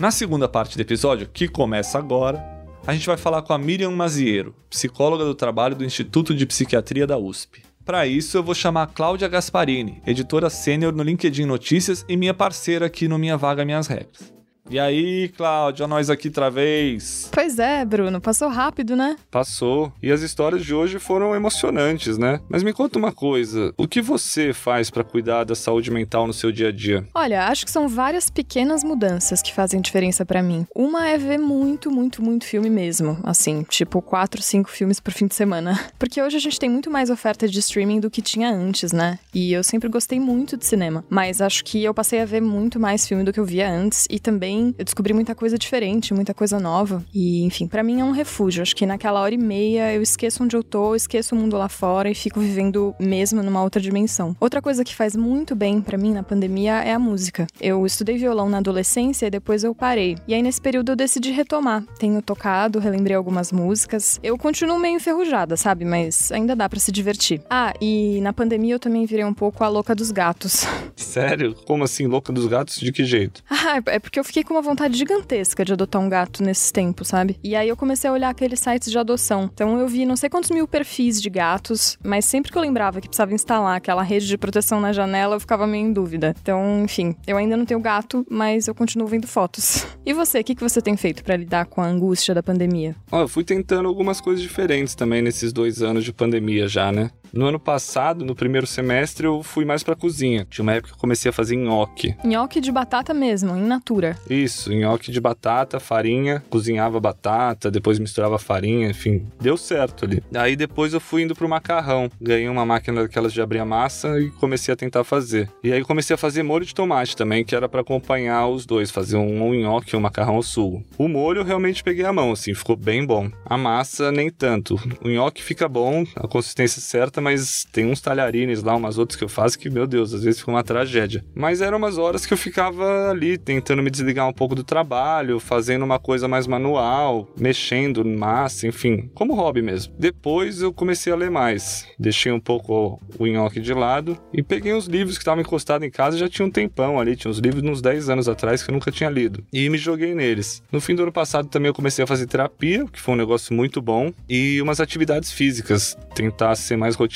Na 0.04 0.10
segunda 0.10 0.46
parte 0.46 0.76
do 0.76 0.82
episódio, 0.82 1.26
que 1.32 1.48
começa 1.48 1.96
agora, 1.96 2.44
a 2.86 2.92
gente 2.92 3.06
vai 3.06 3.16
falar 3.16 3.40
com 3.40 3.54
a 3.54 3.58
Miriam 3.58 3.90
Maziero, 3.90 4.54
psicóloga 4.68 5.24
do 5.24 5.34
trabalho 5.34 5.74
do 5.74 5.82
Instituto 5.82 6.34
de 6.34 6.44
Psiquiatria 6.44 7.06
da 7.06 7.16
USP. 7.16 7.62
Para 7.86 8.06
isso, 8.06 8.36
eu 8.36 8.42
vou 8.42 8.54
chamar 8.54 8.82
a 8.82 8.86
Cláudia 8.86 9.28
Gasparini, 9.28 10.02
editora 10.06 10.50
sênior 10.50 10.92
no 10.92 11.02
LinkedIn 11.02 11.46
Notícias 11.46 12.04
e 12.06 12.18
minha 12.18 12.34
parceira 12.34 12.84
aqui 12.84 13.08
no 13.08 13.18
Minha 13.18 13.38
Vaga 13.38 13.64
Minhas 13.64 13.86
Regras. 13.86 14.30
E 14.70 14.78
aí, 14.78 15.28
Cláudia, 15.28 15.86
nós 15.86 16.08
aqui 16.08 16.28
outra 16.28 16.50
vez. 16.50 17.28
Pois 17.30 17.58
é, 17.58 17.84
Bruno, 17.84 18.18
passou 18.18 18.48
rápido, 18.48 18.96
né? 18.96 19.16
Passou. 19.30 19.92
E 20.02 20.10
as 20.10 20.22
histórias 20.22 20.64
de 20.64 20.74
hoje 20.74 20.98
foram 20.98 21.34
emocionantes, 21.34 22.16
né? 22.16 22.40
Mas 22.48 22.62
me 22.62 22.72
conta 22.72 22.98
uma 22.98 23.12
coisa, 23.12 23.74
o 23.76 23.86
que 23.86 24.00
você 24.00 24.54
faz 24.54 24.88
para 24.88 25.04
cuidar 25.04 25.44
da 25.44 25.54
saúde 25.54 25.90
mental 25.90 26.26
no 26.26 26.32
seu 26.32 26.50
dia 26.50 26.68
a 26.68 26.72
dia? 26.72 27.06
Olha, 27.14 27.46
acho 27.46 27.66
que 27.66 27.70
são 27.70 27.88
várias 27.88 28.30
pequenas 28.30 28.82
mudanças 28.82 29.42
que 29.42 29.52
fazem 29.52 29.82
diferença 29.82 30.24
para 30.24 30.42
mim. 30.42 30.66
Uma 30.74 31.08
é 31.08 31.18
ver 31.18 31.38
muito, 31.38 31.90
muito, 31.90 32.22
muito 32.22 32.46
filme 32.46 32.70
mesmo, 32.70 33.18
assim, 33.22 33.64
tipo 33.64 34.00
quatro, 34.00 34.40
cinco 34.40 34.70
filmes 34.70 34.98
por 34.98 35.12
fim 35.12 35.26
de 35.26 35.34
semana. 35.34 35.78
Porque 35.98 36.22
hoje 36.22 36.38
a 36.38 36.40
gente 36.40 36.58
tem 36.58 36.70
muito 36.70 36.90
mais 36.90 37.10
oferta 37.10 37.46
de 37.46 37.58
streaming 37.58 38.00
do 38.00 38.10
que 38.10 38.22
tinha 38.22 38.50
antes, 38.50 38.92
né? 38.92 39.18
E 39.34 39.52
eu 39.52 39.62
sempre 39.62 39.90
gostei 39.90 40.18
muito 40.18 40.56
de 40.56 40.64
cinema, 40.64 41.04
mas 41.10 41.42
acho 41.42 41.62
que 41.64 41.84
eu 41.84 41.92
passei 41.92 42.22
a 42.22 42.24
ver 42.24 42.40
muito 42.40 42.80
mais 42.80 43.06
filme 43.06 43.24
do 43.24 43.32
que 43.32 43.40
eu 43.40 43.44
via 43.44 43.70
antes 43.70 44.06
e 44.08 44.18
também 44.18 44.53
também 44.54 44.74
eu 44.78 44.84
descobri 44.84 45.12
muita 45.12 45.34
coisa 45.34 45.58
diferente, 45.58 46.14
muita 46.14 46.32
coisa 46.32 46.60
nova. 46.60 47.04
E, 47.12 47.42
enfim, 47.44 47.66
para 47.66 47.82
mim 47.82 48.00
é 48.00 48.04
um 48.04 48.12
refúgio. 48.12 48.62
Acho 48.62 48.76
que 48.76 48.86
naquela 48.86 49.20
hora 49.20 49.34
e 49.34 49.38
meia 49.38 49.92
eu 49.92 50.02
esqueço 50.02 50.42
onde 50.44 50.56
eu 50.56 50.62
tô, 50.62 50.94
esqueço 50.94 51.34
o 51.34 51.38
mundo 51.38 51.56
lá 51.56 51.68
fora 51.68 52.10
e 52.10 52.14
fico 52.14 52.40
vivendo 52.40 52.94
mesmo 53.00 53.42
numa 53.42 53.62
outra 53.62 53.80
dimensão. 53.80 54.36
Outra 54.38 54.62
coisa 54.62 54.84
que 54.84 54.94
faz 54.94 55.16
muito 55.16 55.54
bem 55.54 55.80
para 55.80 55.98
mim 55.98 56.12
na 56.12 56.22
pandemia 56.22 56.84
é 56.84 56.92
a 56.92 56.98
música. 56.98 57.46
Eu 57.60 57.84
estudei 57.84 58.16
violão 58.16 58.48
na 58.48 58.58
adolescência 58.58 59.26
e 59.26 59.30
depois 59.30 59.64
eu 59.64 59.74
parei. 59.74 60.16
E 60.28 60.34
aí 60.34 60.42
nesse 60.42 60.60
período 60.60 60.92
eu 60.92 60.96
decidi 60.96 61.30
retomar. 61.32 61.84
Tenho 61.98 62.22
tocado, 62.22 62.78
relembrei 62.78 63.16
algumas 63.16 63.50
músicas. 63.50 64.20
Eu 64.22 64.38
continuo 64.38 64.78
meio 64.78 64.96
enferrujada, 64.96 65.56
sabe? 65.56 65.84
Mas 65.84 66.30
ainda 66.30 66.54
dá 66.54 66.68
para 66.68 66.78
se 66.78 66.92
divertir. 66.92 67.40
Ah, 67.50 67.72
e 67.80 68.20
na 68.20 68.32
pandemia 68.32 68.74
eu 68.74 68.78
também 68.78 69.06
virei 69.06 69.24
um 69.24 69.34
pouco 69.34 69.64
a 69.64 69.68
louca 69.68 69.94
dos 69.94 70.10
gatos. 70.10 70.66
Sério? 70.96 71.54
Como 71.66 71.84
assim, 71.84 72.06
louca 72.06 72.32
dos 72.32 72.46
gatos? 72.46 72.78
De 72.78 72.92
que 72.92 73.04
jeito? 73.04 73.42
Ah, 73.50 73.80
é 73.86 73.98
porque 73.98 74.20
eu 74.20 74.24
fiquei 74.24 74.43
com 74.44 74.54
uma 74.54 74.62
vontade 74.62 74.96
gigantesca 74.96 75.64
de 75.64 75.72
adotar 75.72 76.00
um 76.00 76.08
gato 76.08 76.42
nesses 76.42 76.70
tempos, 76.70 77.08
sabe? 77.08 77.36
E 77.42 77.56
aí 77.56 77.68
eu 77.68 77.76
comecei 77.76 78.08
a 78.08 78.12
olhar 78.12 78.28
aqueles 78.28 78.60
sites 78.60 78.90
de 78.90 78.98
adoção. 78.98 79.50
Então 79.52 79.78
eu 79.78 79.88
vi 79.88 80.04
não 80.06 80.16
sei 80.16 80.28
quantos 80.28 80.50
mil 80.50 80.68
perfis 80.68 81.20
de 81.20 81.30
gatos, 81.30 81.98
mas 82.04 82.24
sempre 82.24 82.52
que 82.52 82.58
eu 82.58 82.62
lembrava 82.62 83.00
que 83.00 83.08
precisava 83.08 83.34
instalar 83.34 83.76
aquela 83.76 84.02
rede 84.02 84.26
de 84.26 84.38
proteção 84.38 84.80
na 84.80 84.92
janela, 84.92 85.36
eu 85.36 85.40
ficava 85.40 85.66
meio 85.66 85.86
em 85.86 85.92
dúvida. 85.92 86.34
Então, 86.40 86.82
enfim, 86.84 87.16
eu 87.26 87.36
ainda 87.36 87.56
não 87.56 87.64
tenho 87.64 87.80
gato, 87.80 88.24
mas 88.30 88.68
eu 88.68 88.74
continuo 88.74 89.06
vendo 89.06 89.26
fotos. 89.26 89.86
E 90.06 90.12
você, 90.12 90.40
o 90.40 90.44
que, 90.44 90.54
que 90.54 90.60
você 90.60 90.82
tem 90.82 90.98
feito 90.98 91.24
para 91.24 91.34
lidar 91.34 91.64
com 91.64 91.80
a 91.80 91.86
angústia 91.86 92.34
da 92.34 92.42
pandemia? 92.42 92.94
Ó, 93.10 93.22
eu 93.22 93.28
fui 93.28 93.42
tentando 93.42 93.88
algumas 93.88 94.20
coisas 94.20 94.42
diferentes 94.42 94.94
também 94.94 95.22
nesses 95.22 95.50
dois 95.50 95.82
anos 95.82 96.04
de 96.04 96.12
pandemia 96.12 96.68
já, 96.68 96.92
né? 96.92 97.10
No 97.34 97.46
ano 97.46 97.58
passado, 97.58 98.24
no 98.24 98.32
primeiro 98.32 98.64
semestre, 98.64 99.26
eu 99.26 99.42
fui 99.42 99.64
mais 99.64 99.82
pra 99.82 99.96
cozinha. 99.96 100.46
Tinha 100.48 100.62
uma 100.62 100.72
época 100.72 100.90
que 100.90 100.94
eu 100.94 101.00
comecei 101.00 101.30
a 101.30 101.32
fazer 101.32 101.56
nhoque. 101.56 102.14
Nhoque 102.24 102.60
de 102.60 102.70
batata 102.70 103.12
mesmo, 103.12 103.56
in 103.56 103.66
natura. 103.66 104.16
Isso, 104.30 104.72
nhoque 104.72 105.10
de 105.10 105.20
batata, 105.20 105.80
farinha, 105.80 106.44
cozinhava 106.48 107.00
batata, 107.00 107.72
depois 107.72 107.98
misturava 107.98 108.38
farinha, 108.38 108.88
enfim, 108.88 109.26
deu 109.40 109.56
certo 109.56 110.04
ali. 110.04 110.22
Aí 110.32 110.54
depois 110.54 110.94
eu 110.94 111.00
fui 111.00 111.22
indo 111.22 111.34
pro 111.34 111.48
macarrão. 111.48 112.08
Ganhei 112.20 112.48
uma 112.48 112.64
máquina 112.64 113.02
daquelas 113.02 113.32
de 113.32 113.42
abrir 113.42 113.58
a 113.58 113.64
massa 113.64 114.20
e 114.20 114.30
comecei 114.30 114.72
a 114.72 114.76
tentar 114.76 115.02
fazer. 115.02 115.50
E 115.62 115.72
aí 115.72 115.82
comecei 115.82 116.14
a 116.14 116.18
fazer 116.18 116.44
molho 116.44 116.64
de 116.64 116.72
tomate 116.72 117.16
também, 117.16 117.44
que 117.44 117.56
era 117.56 117.68
para 117.68 117.80
acompanhar 117.80 118.46
os 118.46 118.64
dois, 118.64 118.92
fazer 118.92 119.16
um, 119.16 119.42
um 119.42 119.54
nhoque, 119.54 119.96
um 119.96 120.00
macarrão 120.00 120.36
ao 120.36 120.42
sugo. 120.42 120.84
O 120.96 121.08
molho 121.08 121.40
eu 121.40 121.44
realmente 121.44 121.82
peguei 121.82 122.04
a 122.04 122.12
mão, 122.12 122.30
assim, 122.30 122.54
ficou 122.54 122.76
bem 122.76 123.04
bom. 123.04 123.28
A 123.44 123.58
massa 123.58 124.12
nem 124.12 124.30
tanto. 124.30 124.78
O 125.02 125.08
nhoque 125.08 125.42
fica 125.42 125.68
bom, 125.68 126.04
a 126.14 126.28
consistência 126.28 126.80
certa, 126.80 127.23
mas 127.24 127.66
tem 127.72 127.86
uns 127.86 128.02
talharines 128.02 128.62
lá, 128.62 128.76
umas 128.76 128.98
outras 128.98 129.16
que 129.16 129.24
eu 129.24 129.28
faço 129.28 129.58
que, 129.58 129.70
meu 129.70 129.86
Deus, 129.86 130.12
às 130.12 130.22
vezes 130.22 130.40
fica 130.40 130.50
uma 130.50 130.62
tragédia. 130.62 131.24
Mas 131.34 131.62
eram 131.62 131.78
umas 131.78 131.96
horas 131.96 132.26
que 132.26 132.34
eu 132.34 132.36
ficava 132.36 133.10
ali 133.10 133.38
tentando 133.38 133.82
me 133.82 133.90
desligar 133.90 134.28
um 134.28 134.32
pouco 134.32 134.54
do 134.54 134.62
trabalho, 134.62 135.40
fazendo 135.40 135.84
uma 135.84 135.98
coisa 135.98 136.28
mais 136.28 136.46
manual, 136.46 137.26
mexendo 137.38 138.04
massa, 138.04 138.66
enfim, 138.66 139.10
como 139.14 139.34
hobby 139.34 139.62
mesmo. 139.62 139.94
Depois 139.98 140.60
eu 140.60 140.72
comecei 140.72 141.12
a 141.12 141.16
ler 141.16 141.30
mais. 141.30 141.86
Deixei 141.98 142.30
um 142.30 142.40
pouco 142.40 143.00
o 143.18 143.26
nhoque 143.26 143.60
de 143.60 143.72
lado 143.72 144.18
e 144.32 144.42
peguei 144.42 144.74
uns 144.74 144.86
livros 144.86 145.16
que 145.16 145.22
estavam 145.22 145.40
encostados 145.40 145.86
em 145.86 145.90
casa 145.90 146.18
já 146.18 146.28
tinha 146.28 146.44
um 146.44 146.50
tempão 146.50 147.00
ali, 147.00 147.16
tinha 147.16 147.30
uns 147.30 147.38
livros 147.38 147.62
uns 147.64 147.80
10 147.80 148.10
anos 148.10 148.28
atrás 148.28 148.62
que 148.62 148.70
eu 148.70 148.74
nunca 148.74 148.90
tinha 148.90 149.08
lido. 149.08 149.44
E 149.52 149.68
me 149.70 149.78
joguei 149.78 150.14
neles. 150.14 150.62
No 150.70 150.80
fim 150.80 150.94
do 150.94 151.02
ano 151.02 151.12
passado 151.12 151.48
também 151.48 151.68
eu 151.68 151.74
comecei 151.74 152.04
a 152.04 152.06
fazer 152.06 152.26
terapia, 152.26 152.84
que 152.86 153.00
foi 153.00 153.14
um 153.14 153.16
negócio 153.16 153.54
muito 153.54 153.80
bom, 153.80 154.12
e 154.28 154.60
umas 154.60 154.80
atividades 154.80 155.32
físicas, 155.32 155.96
tentar 156.14 156.54
ser 156.56 156.76
mais 156.76 156.94
rotineiro. 156.94 157.13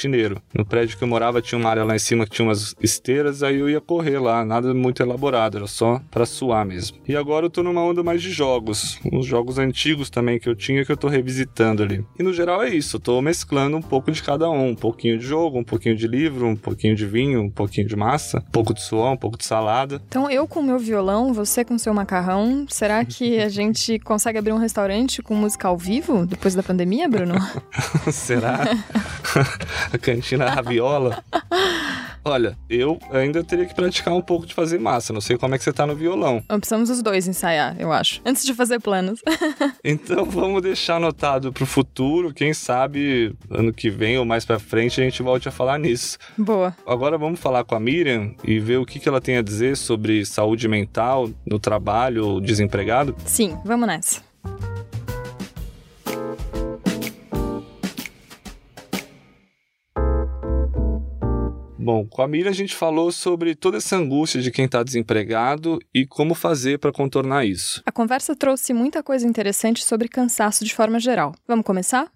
No 0.54 0.64
prédio 0.64 0.96
que 0.96 1.02
eu 1.02 1.08
morava 1.08 1.42
tinha 1.42 1.58
uma 1.58 1.70
área 1.70 1.84
lá 1.84 1.96
em 1.96 1.98
cima 1.98 2.24
que 2.24 2.30
tinha 2.30 2.46
umas 2.46 2.74
esteiras, 2.80 3.42
aí 3.42 3.58
eu 3.58 3.68
ia 3.68 3.80
correr 3.80 4.18
lá, 4.18 4.44
nada 4.44 4.72
muito 4.72 5.02
elaborado, 5.02 5.56
era 5.56 5.66
só 5.66 6.00
para 6.10 6.26
suar 6.26 6.64
mesmo. 6.64 6.98
E 7.08 7.16
agora 7.16 7.46
eu 7.46 7.50
tô 7.50 7.62
numa 7.62 7.82
onda 7.82 8.02
mais 8.02 8.22
de 8.22 8.30
jogos, 8.30 9.00
uns 9.12 9.26
jogos 9.26 9.58
antigos 9.58 10.10
também 10.10 10.38
que 10.38 10.48
eu 10.48 10.54
tinha 10.54 10.84
que 10.84 10.92
eu 10.92 10.96
tô 10.96 11.08
revisitando 11.08 11.82
ali. 11.82 12.04
E 12.18 12.22
no 12.22 12.32
geral 12.32 12.62
é 12.62 12.68
isso, 12.68 12.96
eu 12.96 13.00
tô 13.00 13.20
mesclando 13.20 13.76
um 13.76 13.82
pouco 13.82 14.12
de 14.12 14.22
cada 14.22 14.48
um, 14.48 14.68
um 14.68 14.74
pouquinho 14.74 15.18
de 15.18 15.26
jogo, 15.26 15.58
um 15.58 15.64
pouquinho 15.64 15.96
de 15.96 16.06
livro, 16.06 16.46
um 16.46 16.56
pouquinho 16.56 16.94
de 16.94 17.06
vinho, 17.06 17.42
um 17.42 17.50
pouquinho 17.50 17.86
de 17.86 17.96
massa, 17.96 18.38
um 18.38 18.50
pouco 18.50 18.74
de 18.74 18.82
suor, 18.82 19.12
um 19.12 19.16
pouco 19.16 19.38
de 19.38 19.44
salada. 19.44 20.00
Então 20.08 20.30
eu 20.30 20.46
com 20.46 20.62
meu 20.62 20.78
violão, 20.78 21.32
você 21.32 21.64
com 21.64 21.78
seu 21.78 21.94
macarrão, 21.94 22.66
será 22.68 23.04
que 23.04 23.38
a 23.40 23.48
gente 23.48 23.98
consegue 24.00 24.38
abrir 24.38 24.52
um 24.52 24.58
restaurante 24.58 25.22
com 25.22 25.34
música 25.34 25.68
ao 25.68 25.76
vivo 25.76 26.26
depois 26.26 26.54
da 26.54 26.62
pandemia, 26.62 27.08
Bruno? 27.08 27.34
Será? 28.12 28.60
a 29.92 29.98
cantina 29.98 30.48
Raviola? 30.48 31.22
Olha, 32.24 32.58
eu 32.68 32.98
ainda 33.10 33.42
teria 33.42 33.64
que 33.64 33.74
praticar 33.74 34.12
um 34.12 34.20
pouco 34.20 34.46
de 34.46 34.54
fazer 34.54 34.78
massa. 34.78 35.12
Não 35.12 35.20
sei 35.20 35.38
como 35.38 35.54
é 35.54 35.58
que 35.58 35.64
você 35.64 35.72
tá 35.72 35.86
no 35.86 35.94
violão. 35.94 36.42
Precisamos 36.46 36.90
os 36.90 37.02
dois 37.02 37.26
ensaiar, 37.26 37.76
eu 37.78 37.90
acho. 37.92 38.20
Antes 38.24 38.44
de 38.44 38.52
fazer 38.52 38.80
planos. 38.80 39.20
então 39.82 40.24
vamos 40.24 40.60
deixar 40.62 40.96
anotado 40.96 41.52
pro 41.52 41.64
futuro. 41.64 42.34
Quem 42.34 42.52
sabe 42.52 43.34
ano 43.50 43.72
que 43.72 43.88
vem 43.88 44.18
ou 44.18 44.24
mais 44.24 44.44
pra 44.44 44.58
frente 44.58 45.00
a 45.00 45.04
gente 45.04 45.22
volte 45.22 45.48
a 45.48 45.52
falar 45.52 45.78
nisso. 45.78 46.18
Boa. 46.36 46.76
Agora 46.86 47.16
vamos 47.16 47.40
falar 47.40 47.64
com 47.64 47.74
a 47.74 47.80
Miriam 47.80 48.34
e 48.44 48.58
ver 48.58 48.76
o 48.76 48.84
que, 48.84 48.98
que 48.98 49.08
ela 49.08 49.20
tem 49.20 49.36
a 49.38 49.42
dizer 49.42 49.76
sobre 49.76 50.26
saúde 50.26 50.68
mental 50.68 51.30
no 51.46 51.58
trabalho, 51.58 52.40
desempregado? 52.40 53.16
Sim, 53.24 53.56
vamos 53.64 53.86
nessa. 53.86 54.27
Bom, 61.88 62.04
com 62.04 62.20
a 62.20 62.28
Miriam 62.28 62.50
a 62.50 62.54
gente 62.54 62.76
falou 62.76 63.10
sobre 63.10 63.54
toda 63.54 63.78
essa 63.78 63.96
angústia 63.96 64.42
de 64.42 64.50
quem 64.50 64.66
está 64.66 64.82
desempregado 64.82 65.78
e 65.94 66.04
como 66.04 66.34
fazer 66.34 66.78
para 66.78 66.92
contornar 66.92 67.46
isso. 67.46 67.82
A 67.86 67.90
conversa 67.90 68.36
trouxe 68.36 68.74
muita 68.74 69.02
coisa 69.02 69.26
interessante 69.26 69.82
sobre 69.82 70.06
cansaço 70.06 70.66
de 70.66 70.74
forma 70.74 71.00
geral. 71.00 71.34
Vamos 71.46 71.64
começar? 71.64 72.10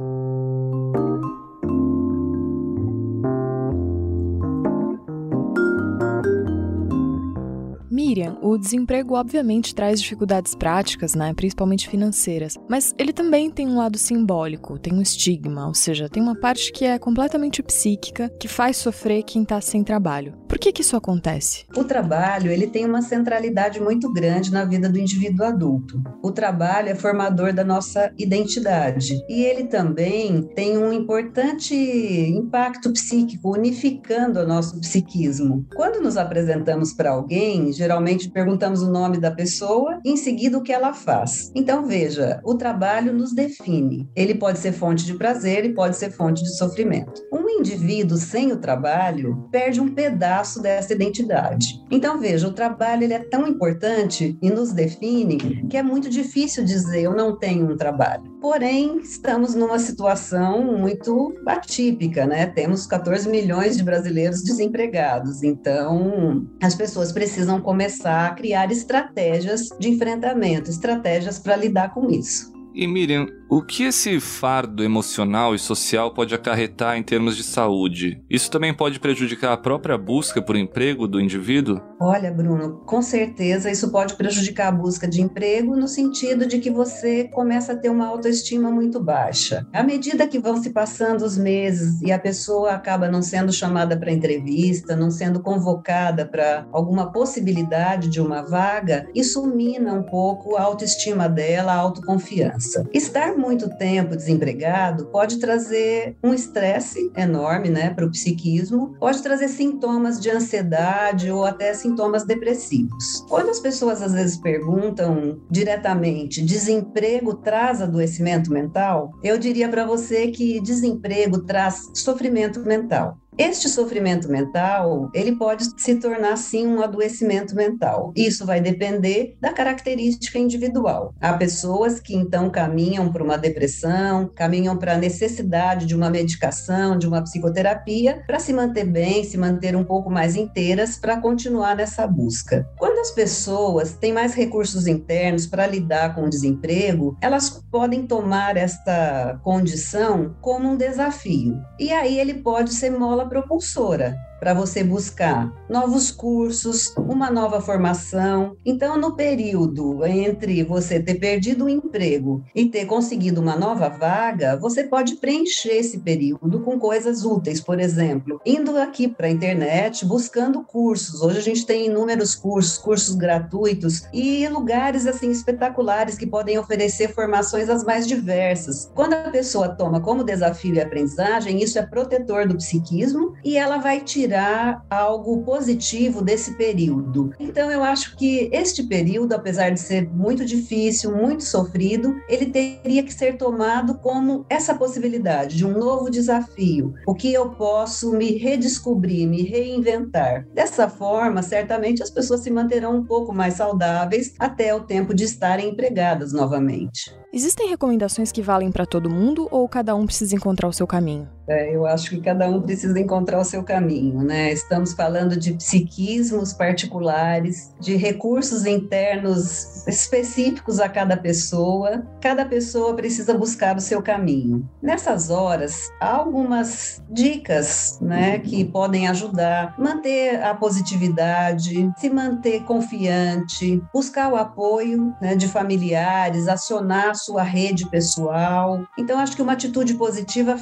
Miriam, 8.12 8.36
o 8.42 8.58
desemprego 8.58 9.14
obviamente 9.14 9.74
traz 9.74 9.98
dificuldades 9.98 10.54
práticas, 10.54 11.14
né, 11.14 11.32
principalmente 11.32 11.88
financeiras, 11.88 12.58
mas 12.68 12.94
ele 12.98 13.10
também 13.10 13.50
tem 13.50 13.66
um 13.66 13.78
lado 13.78 13.96
simbólico, 13.96 14.78
tem 14.78 14.92
um 14.92 15.00
estigma, 15.00 15.66
ou 15.66 15.72
seja, 15.72 16.10
tem 16.10 16.22
uma 16.22 16.38
parte 16.38 16.70
que 16.72 16.84
é 16.84 16.98
completamente 16.98 17.62
psíquica, 17.62 18.28
que 18.38 18.48
faz 18.48 18.76
sofrer 18.76 19.22
quem 19.22 19.44
está 19.44 19.62
sem 19.62 19.82
trabalho. 19.82 20.34
Por 20.52 20.58
que 20.58 20.70
que 20.70 20.82
isso 20.82 20.94
acontece? 20.94 21.64
O 21.74 21.82
trabalho, 21.82 22.50
ele 22.50 22.66
tem 22.66 22.84
uma 22.84 23.00
centralidade 23.00 23.80
muito 23.80 24.12
grande 24.12 24.52
na 24.52 24.66
vida 24.66 24.86
do 24.86 24.98
indivíduo 24.98 25.46
adulto. 25.46 26.02
O 26.22 26.30
trabalho 26.30 26.90
é 26.90 26.94
formador 26.94 27.54
da 27.54 27.64
nossa 27.64 28.12
identidade 28.18 29.18
e 29.30 29.42
ele 29.44 29.64
também 29.64 30.42
tem 30.54 30.76
um 30.76 30.92
importante 30.92 31.74
impacto 31.74 32.92
psíquico, 32.92 33.54
unificando 33.54 34.40
o 34.40 34.46
nosso 34.46 34.78
psiquismo. 34.78 35.64
Quando 35.74 36.02
nos 36.02 36.18
apresentamos 36.18 36.92
para 36.92 37.12
alguém, 37.12 37.72
geralmente 37.72 38.28
perguntamos 38.28 38.82
o 38.82 38.92
nome 38.92 39.18
da 39.18 39.30
pessoa 39.30 40.00
e 40.04 40.10
em 40.10 40.18
seguida 40.18 40.58
o 40.58 40.62
que 40.62 40.70
ela 40.70 40.92
faz. 40.92 41.50
Então 41.54 41.86
veja, 41.86 42.42
o 42.44 42.56
trabalho 42.56 43.14
nos 43.14 43.32
define. 43.32 44.06
Ele 44.14 44.34
pode 44.34 44.58
ser 44.58 44.72
fonte 44.72 45.06
de 45.06 45.14
prazer 45.14 45.64
e 45.64 45.72
pode 45.72 45.96
ser 45.96 46.10
fonte 46.10 46.42
de 46.42 46.54
sofrimento. 46.58 47.22
Um 47.32 47.48
indivíduo 47.48 48.18
sem 48.18 48.52
o 48.52 48.58
trabalho 48.58 49.48
perde 49.50 49.80
um 49.80 49.88
pedaço 49.88 50.41
dessa 50.60 50.92
identidade. 50.92 51.82
Então 51.90 52.18
veja, 52.18 52.48
o 52.48 52.52
trabalho 52.52 53.04
ele 53.04 53.14
é 53.14 53.18
tão 53.18 53.46
importante 53.46 54.36
e 54.40 54.50
nos 54.50 54.72
define 54.72 55.66
que 55.68 55.76
é 55.76 55.82
muito 55.82 56.08
difícil 56.08 56.64
dizer 56.64 57.02
eu 57.02 57.14
não 57.14 57.38
tenho 57.38 57.70
um 57.70 57.76
trabalho. 57.76 58.32
Porém, 58.40 58.98
estamos 58.98 59.54
numa 59.54 59.78
situação 59.78 60.64
muito 60.76 61.32
atípica, 61.46 62.26
né? 62.26 62.46
Temos 62.46 62.86
14 62.86 63.28
milhões 63.28 63.76
de 63.76 63.84
brasileiros 63.84 64.42
desempregados. 64.42 65.44
Então, 65.44 66.44
as 66.60 66.74
pessoas 66.74 67.12
precisam 67.12 67.60
começar 67.60 68.26
a 68.26 68.34
criar 68.34 68.72
estratégias 68.72 69.68
de 69.78 69.90
enfrentamento, 69.90 70.70
estratégias 70.70 71.38
para 71.38 71.54
lidar 71.54 71.94
com 71.94 72.10
isso. 72.10 72.52
E 72.74 72.86
Miriam, 72.86 73.26
o 73.54 73.60
que 73.60 73.82
esse 73.82 74.18
fardo 74.18 74.82
emocional 74.82 75.54
e 75.54 75.58
social 75.58 76.14
pode 76.14 76.34
acarretar 76.34 76.96
em 76.96 77.02
termos 77.02 77.36
de 77.36 77.42
saúde? 77.42 78.18
Isso 78.30 78.50
também 78.50 78.72
pode 78.72 78.98
prejudicar 78.98 79.52
a 79.52 79.58
própria 79.58 79.98
busca 79.98 80.40
por 80.40 80.56
emprego 80.56 81.06
do 81.06 81.20
indivíduo? 81.20 81.78
Olha, 82.00 82.32
Bruno, 82.32 82.80
com 82.86 83.02
certeza 83.02 83.70
isso 83.70 83.92
pode 83.92 84.14
prejudicar 84.14 84.68
a 84.68 84.72
busca 84.72 85.06
de 85.06 85.20
emprego 85.20 85.76
no 85.76 85.86
sentido 85.86 86.46
de 86.46 86.60
que 86.60 86.70
você 86.70 87.24
começa 87.24 87.74
a 87.74 87.76
ter 87.76 87.90
uma 87.90 88.06
autoestima 88.06 88.70
muito 88.70 88.98
baixa. 88.98 89.66
À 89.70 89.82
medida 89.82 90.26
que 90.26 90.38
vão 90.38 90.56
se 90.56 90.70
passando 90.70 91.20
os 91.20 91.36
meses 91.36 92.00
e 92.00 92.10
a 92.10 92.18
pessoa 92.18 92.70
acaba 92.70 93.10
não 93.10 93.20
sendo 93.20 93.52
chamada 93.52 93.98
para 93.98 94.10
entrevista, 94.10 94.96
não 94.96 95.10
sendo 95.10 95.42
convocada 95.42 96.24
para 96.24 96.66
alguma 96.72 97.12
possibilidade 97.12 98.08
de 98.08 98.18
uma 98.18 98.40
vaga, 98.40 99.06
isso 99.14 99.46
mina 99.46 99.92
um 99.92 100.04
pouco 100.04 100.56
a 100.56 100.62
autoestima 100.62 101.28
dela, 101.28 101.74
a 101.74 101.76
autoconfiança. 101.76 102.88
Estar 102.94 103.41
muito 103.42 103.68
tempo 103.76 104.14
desempregado 104.14 105.06
pode 105.06 105.38
trazer 105.38 106.16
um 106.22 106.32
estresse 106.32 107.10
enorme, 107.16 107.68
né, 107.68 107.90
para 107.90 108.06
o 108.06 108.10
psiquismo, 108.10 108.94
pode 109.00 109.20
trazer 109.20 109.48
sintomas 109.48 110.20
de 110.20 110.30
ansiedade 110.30 111.30
ou 111.30 111.44
até 111.44 111.74
sintomas 111.74 112.24
depressivos. 112.24 113.26
Quando 113.28 113.50
as 113.50 113.58
pessoas 113.58 114.00
às 114.00 114.12
vezes 114.12 114.36
perguntam 114.36 115.40
diretamente, 115.50 116.40
desemprego 116.40 117.34
traz 117.34 117.82
adoecimento 117.82 118.50
mental? 118.50 119.10
Eu 119.22 119.36
diria 119.36 119.68
para 119.68 119.84
você 119.84 120.28
que 120.28 120.60
desemprego 120.60 121.42
traz 121.42 121.90
sofrimento 121.94 122.60
mental. 122.60 123.18
Este 123.38 123.66
sofrimento 123.66 124.28
mental, 124.28 125.10
ele 125.14 125.36
pode 125.36 125.64
se 125.80 125.94
tornar 125.94 126.36
sim 126.36 126.66
um 126.66 126.82
adoecimento 126.82 127.56
mental. 127.56 128.12
Isso 128.14 128.44
vai 128.44 128.60
depender 128.60 129.38
da 129.40 129.54
característica 129.54 130.38
individual. 130.38 131.14
Há 131.18 131.32
pessoas 131.32 131.98
que 131.98 132.14
então 132.14 132.50
caminham 132.50 133.10
para 133.10 133.24
uma 133.24 133.38
depressão, 133.38 134.30
caminham 134.34 134.76
para 134.76 134.92
a 134.94 134.98
necessidade 134.98 135.86
de 135.86 135.94
uma 135.94 136.10
medicação, 136.10 136.98
de 136.98 137.08
uma 137.08 137.22
psicoterapia, 137.22 138.22
para 138.26 138.38
se 138.38 138.52
manter 138.52 138.84
bem, 138.84 139.24
se 139.24 139.38
manter 139.38 139.74
um 139.74 139.84
pouco 139.84 140.10
mais 140.10 140.36
inteiras 140.36 140.98
para 140.98 141.18
continuar 141.18 141.74
nessa 141.74 142.06
busca. 142.06 142.68
Quando 142.76 142.98
as 142.98 143.12
pessoas 143.12 143.94
têm 143.94 144.12
mais 144.12 144.34
recursos 144.34 144.86
internos 144.86 145.46
para 145.46 145.66
lidar 145.66 146.14
com 146.14 146.24
o 146.24 146.30
desemprego, 146.30 147.16
elas 147.18 147.48
podem 147.70 148.06
tomar 148.06 148.58
esta 148.58 149.40
condição 149.42 150.36
como 150.42 150.68
um 150.68 150.76
desafio. 150.76 151.58
E 151.80 151.90
aí 151.90 152.20
ele 152.20 152.34
pode 152.34 152.74
ser 152.74 152.90
mola 152.90 153.21
propulsora 153.28 154.16
para 154.42 154.54
você 154.54 154.82
buscar 154.82 155.52
novos 155.70 156.10
cursos, 156.10 156.92
uma 156.96 157.30
nova 157.30 157.60
formação. 157.60 158.56
Então, 158.66 158.98
no 158.98 159.14
período 159.14 160.04
entre 160.04 160.64
você 160.64 160.98
ter 160.98 161.14
perdido 161.14 161.66
o 161.66 161.68
emprego 161.68 162.42
e 162.52 162.66
ter 162.66 162.84
conseguido 162.86 163.40
uma 163.40 163.54
nova 163.54 163.88
vaga, 163.88 164.56
você 164.56 164.82
pode 164.82 165.14
preencher 165.14 165.76
esse 165.76 166.00
período 166.00 166.58
com 166.58 166.76
coisas 166.76 167.24
úteis, 167.24 167.60
por 167.60 167.78
exemplo, 167.78 168.40
indo 168.44 168.76
aqui 168.78 169.06
para 169.06 169.28
a 169.28 169.30
internet, 169.30 170.04
buscando 170.04 170.64
cursos. 170.64 171.22
Hoje 171.22 171.38
a 171.38 171.42
gente 171.42 171.64
tem 171.64 171.86
inúmeros 171.86 172.34
cursos, 172.34 172.76
cursos 172.78 173.14
gratuitos 173.14 174.08
e 174.12 174.48
lugares 174.48 175.06
assim 175.06 175.30
espetaculares 175.30 176.18
que 176.18 176.26
podem 176.26 176.58
oferecer 176.58 177.14
formações 177.14 177.68
as 177.68 177.84
mais 177.84 178.08
diversas. 178.08 178.90
Quando 178.92 179.14
a 179.14 179.30
pessoa 179.30 179.68
toma 179.68 180.00
como 180.00 180.24
desafio 180.24 180.74
e 180.74 180.80
aprendizagem, 180.80 181.62
isso 181.62 181.78
é 181.78 181.86
protetor 181.86 182.48
do 182.48 182.56
psiquismo 182.56 183.11
psiquismo 183.12 183.34
e 183.44 183.56
ela 183.56 183.78
vai 183.78 184.00
tirar 184.00 184.84
algo 184.88 185.42
positivo 185.42 186.22
desse 186.22 186.54
período. 186.54 187.32
Então 187.38 187.70
eu 187.70 187.84
acho 187.84 188.16
que 188.16 188.48
este 188.52 188.82
período, 188.82 189.34
apesar 189.34 189.70
de 189.70 189.80
ser 189.80 190.08
muito 190.08 190.44
difícil, 190.44 191.14
muito 191.14 191.44
sofrido, 191.44 192.16
ele 192.28 192.46
teria 192.46 193.02
que 193.02 193.12
ser 193.12 193.36
tomado 193.36 193.98
como 193.98 194.46
essa 194.48 194.74
possibilidade 194.74 195.56
de 195.56 195.66
um 195.66 195.78
novo 195.78 196.10
desafio, 196.10 196.94
o 197.06 197.14
que 197.14 197.32
eu 197.32 197.50
posso 197.50 198.12
me 198.12 198.36
redescobrir, 198.38 199.28
me 199.28 199.42
reinventar. 199.42 200.46
Dessa 200.52 200.88
forma, 200.88 201.42
certamente 201.42 202.02
as 202.02 202.10
pessoas 202.10 202.40
se 202.40 202.50
manterão 202.50 202.96
um 202.96 203.04
pouco 203.04 203.32
mais 203.32 203.54
saudáveis 203.54 204.34
até 204.38 204.74
o 204.74 204.80
tempo 204.80 205.14
de 205.14 205.24
estarem 205.24 205.70
empregadas 205.70 206.32
novamente. 206.32 207.14
Existem 207.32 207.68
recomendações 207.68 208.30
que 208.30 208.42
valem 208.42 208.70
para 208.70 208.86
todo 208.86 209.10
mundo 209.10 209.48
ou 209.50 209.68
cada 209.68 209.94
um 209.94 210.04
precisa 210.04 210.36
encontrar 210.36 210.68
o 210.68 210.72
seu 210.72 210.86
caminho? 210.86 211.28
É, 211.52 211.76
eu 211.76 211.86
acho 211.86 212.08
que 212.08 212.20
cada 212.20 212.48
um 212.48 212.62
precisa 212.62 212.98
encontrar 212.98 213.38
o 213.38 213.44
seu 213.44 213.62
caminho, 213.62 214.22
né? 214.22 214.50
Estamos 214.50 214.94
falando 214.94 215.36
de 215.36 215.52
psiquismos 215.52 216.54
particulares, 216.54 217.74
de 217.78 217.94
recursos 217.94 218.64
internos 218.64 219.86
específicos 219.86 220.80
a 220.80 220.88
cada 220.88 221.14
pessoa. 221.14 222.06
Cada 222.22 222.46
pessoa 222.46 222.94
precisa 222.94 223.34
buscar 223.34 223.76
o 223.76 223.80
seu 223.80 224.00
caminho. 224.00 224.66
Nessas 224.80 225.28
horas, 225.28 225.90
há 226.00 226.14
algumas 226.14 227.02
dicas, 227.10 227.98
né, 228.00 228.38
que 228.38 228.64
podem 228.64 229.06
ajudar 229.08 229.74
manter 229.78 230.42
a 230.42 230.54
positividade, 230.54 231.90
se 231.98 232.08
manter 232.08 232.62
confiante, 232.62 233.82
buscar 233.92 234.32
o 234.32 234.36
apoio 234.36 235.14
né, 235.20 235.34
de 235.34 235.48
familiares, 235.48 236.48
acionar 236.48 237.14
sua 237.14 237.42
rede 237.42 237.88
pessoal. 237.90 238.86
Então, 238.98 239.18
acho 239.18 239.36
que 239.36 239.42
uma 239.42 239.52
atitude 239.52 239.94
positiva 239.94 240.56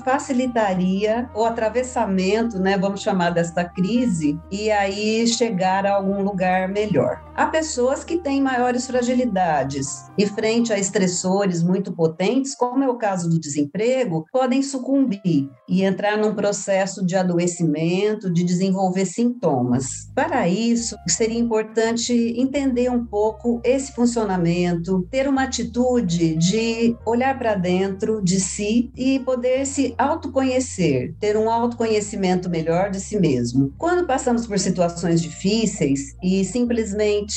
facilitaria 0.81 1.29
o 1.35 1.45
atravessamento, 1.45 2.59
né, 2.59 2.77
vamos 2.79 3.03
chamar 3.03 3.31
desta 3.31 3.65
crise, 3.65 4.39
e 4.51 4.71
aí 4.71 5.27
chegar 5.27 5.87
a 5.87 5.95
algum 5.95 6.23
lugar 6.23 6.69
melhor. 6.69 7.23
Há 7.41 7.47
pessoas 7.47 8.05
que 8.05 8.19
têm 8.19 8.39
maiores 8.39 8.87
fragilidades 8.87 10.11
e, 10.19 10.27
frente 10.27 10.75
a 10.75 10.79
estressores 10.79 11.63
muito 11.63 11.91
potentes, 11.91 12.55
como 12.55 12.85
é 12.85 12.87
o 12.87 12.99
caso 12.99 13.31
do 13.31 13.41
desemprego, 13.41 14.27
podem 14.31 14.63
sucumbir 14.63 15.49
e 15.67 15.83
entrar 15.83 16.19
num 16.19 16.35
processo 16.35 17.03
de 17.03 17.17
adoecimento, 17.17 18.31
de 18.31 18.45
desenvolver 18.45 19.07
sintomas. 19.07 20.11
Para 20.15 20.47
isso, 20.49 20.95
seria 21.09 21.39
importante 21.39 22.13
entender 22.13 22.91
um 22.91 23.07
pouco 23.07 23.59
esse 23.65 23.93
funcionamento, 23.93 25.09
ter 25.11 25.27
uma 25.27 25.45
atitude 25.45 26.37
de 26.37 26.95
olhar 27.07 27.39
para 27.39 27.55
dentro 27.55 28.23
de 28.23 28.39
si 28.39 28.93
e 28.95 29.19
poder 29.21 29.65
se 29.65 29.95
autoconhecer, 29.97 31.15
ter 31.19 31.39
um 31.39 31.49
autoconhecimento 31.49 32.51
melhor 32.51 32.91
de 32.91 33.01
si 33.01 33.19
mesmo. 33.19 33.73
Quando 33.79 34.07
passamos 34.07 34.47
por 34.47 34.59
situações 34.59 35.23
difíceis 35.23 36.15
e 36.23 36.45
simplesmente 36.45 37.30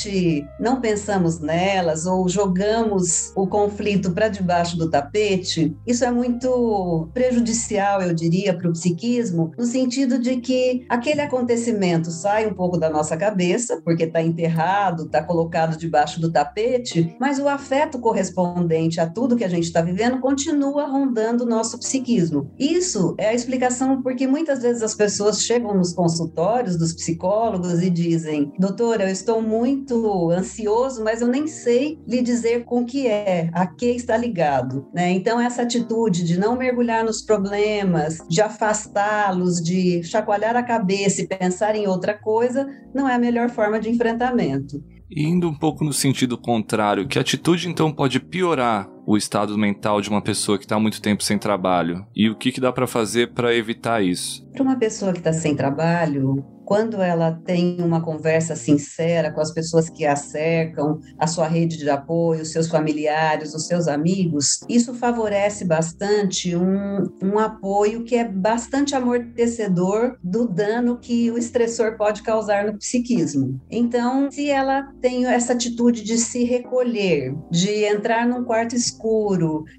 não 0.58 0.80
pensamos 0.80 1.38
nelas 1.38 2.06
ou 2.06 2.28
jogamos 2.28 3.32
o 3.36 3.46
conflito 3.46 4.12
para 4.12 4.28
debaixo 4.28 4.76
do 4.76 4.90
tapete, 4.90 5.76
isso 5.86 6.04
é 6.04 6.10
muito 6.10 7.08
prejudicial, 7.12 8.02
eu 8.02 8.12
diria, 8.12 8.54
para 8.54 8.68
o 8.68 8.72
psiquismo, 8.72 9.52
no 9.56 9.64
sentido 9.64 10.18
de 10.18 10.36
que 10.36 10.84
aquele 10.88 11.20
acontecimento 11.20 12.10
sai 12.10 12.46
um 12.46 12.54
pouco 12.54 12.76
da 12.78 12.90
nossa 12.90 13.16
cabeça, 13.16 13.80
porque 13.84 14.04
está 14.04 14.20
enterrado, 14.20 15.04
está 15.04 15.22
colocado 15.22 15.76
debaixo 15.76 16.20
do 16.20 16.30
tapete, 16.30 17.14
mas 17.20 17.38
o 17.38 17.48
afeto 17.48 17.98
correspondente 17.98 19.00
a 19.00 19.08
tudo 19.08 19.36
que 19.36 19.44
a 19.44 19.48
gente 19.48 19.64
está 19.64 19.80
vivendo, 19.80 20.20
continua 20.20 20.86
rondando 20.86 21.44
o 21.44 21.48
nosso 21.48 21.78
psiquismo. 21.78 22.50
Isso 22.58 23.14
é 23.18 23.28
a 23.28 23.34
explicação 23.34 24.02
porque 24.02 24.26
muitas 24.26 24.62
vezes 24.62 24.82
as 24.82 24.94
pessoas 24.94 25.42
chegam 25.42 25.74
nos 25.74 25.92
consultórios 25.92 26.76
dos 26.76 26.92
psicólogos 26.92 27.82
e 27.82 27.90
dizem: 27.90 28.52
doutora, 28.58 29.04
eu 29.04 29.12
estou 29.12 29.40
muito 29.42 29.83
ansioso, 30.30 31.02
mas 31.02 31.20
eu 31.20 31.28
nem 31.28 31.46
sei 31.46 31.98
lhe 32.06 32.22
dizer 32.22 32.64
com 32.64 32.84
que 32.84 33.06
é, 33.06 33.50
a 33.52 33.66
que 33.66 33.86
está 33.86 34.16
ligado. 34.16 34.88
Né? 34.94 35.10
Então, 35.10 35.40
essa 35.40 35.62
atitude 35.62 36.24
de 36.24 36.38
não 36.38 36.56
mergulhar 36.56 37.04
nos 37.04 37.20
problemas, 37.22 38.18
de 38.28 38.40
afastá-los, 38.40 39.60
de 39.60 40.02
chacoalhar 40.02 40.56
a 40.56 40.62
cabeça 40.62 41.22
e 41.22 41.26
pensar 41.26 41.74
em 41.74 41.86
outra 41.86 42.14
coisa, 42.14 42.66
não 42.94 43.08
é 43.08 43.14
a 43.14 43.18
melhor 43.18 43.50
forma 43.50 43.80
de 43.80 43.90
enfrentamento. 43.90 44.82
Indo 45.10 45.48
um 45.48 45.54
pouco 45.54 45.84
no 45.84 45.92
sentido 45.92 46.38
contrário, 46.38 47.06
que 47.06 47.18
atitude 47.18 47.68
então 47.68 47.92
pode 47.92 48.18
piorar 48.18 48.93
o 49.06 49.16
estado 49.16 49.56
mental 49.56 50.00
de 50.00 50.08
uma 50.08 50.22
pessoa 50.22 50.58
que 50.58 50.64
está 50.64 50.78
muito 50.78 51.00
tempo 51.00 51.22
sem 51.22 51.38
trabalho? 51.38 52.06
E 52.14 52.28
o 52.28 52.36
que, 52.36 52.52
que 52.52 52.60
dá 52.60 52.72
para 52.72 52.86
fazer 52.86 53.32
para 53.32 53.54
evitar 53.54 54.02
isso? 54.02 54.46
Para 54.52 54.62
uma 54.62 54.78
pessoa 54.78 55.12
que 55.12 55.18
está 55.18 55.32
sem 55.32 55.54
trabalho, 55.54 56.44
quando 56.64 57.00
ela 57.00 57.32
tem 57.44 57.76
uma 57.80 58.00
conversa 58.00 58.56
sincera 58.56 59.30
com 59.30 59.40
as 59.40 59.52
pessoas 59.52 59.88
que 59.88 60.06
a 60.06 60.16
cercam, 60.16 60.98
a 61.18 61.26
sua 61.26 61.46
rede 61.46 61.76
de 61.76 61.88
apoio, 61.90 62.42
os 62.42 62.52
seus 62.52 62.68
familiares, 62.68 63.54
os 63.54 63.66
seus 63.66 63.86
amigos, 63.86 64.60
isso 64.68 64.94
favorece 64.94 65.64
bastante 65.64 66.56
um, 66.56 67.04
um 67.22 67.38
apoio 67.38 68.04
que 68.04 68.16
é 68.16 68.24
bastante 68.24 68.94
amortecedor 68.94 70.16
do 70.22 70.48
dano 70.48 70.98
que 70.98 71.30
o 71.30 71.38
estressor 71.38 71.96
pode 71.96 72.22
causar 72.22 72.64
no 72.64 72.78
psiquismo. 72.78 73.60
Então, 73.70 74.30
se 74.30 74.48
ela 74.48 74.82
tem 75.00 75.26
essa 75.26 75.52
atitude 75.52 76.02
de 76.02 76.16
se 76.16 76.44
recolher, 76.44 77.34
de 77.50 77.84
entrar 77.84 78.26
num 78.26 78.44
quarto 78.44 78.74
escuro, 78.74 78.93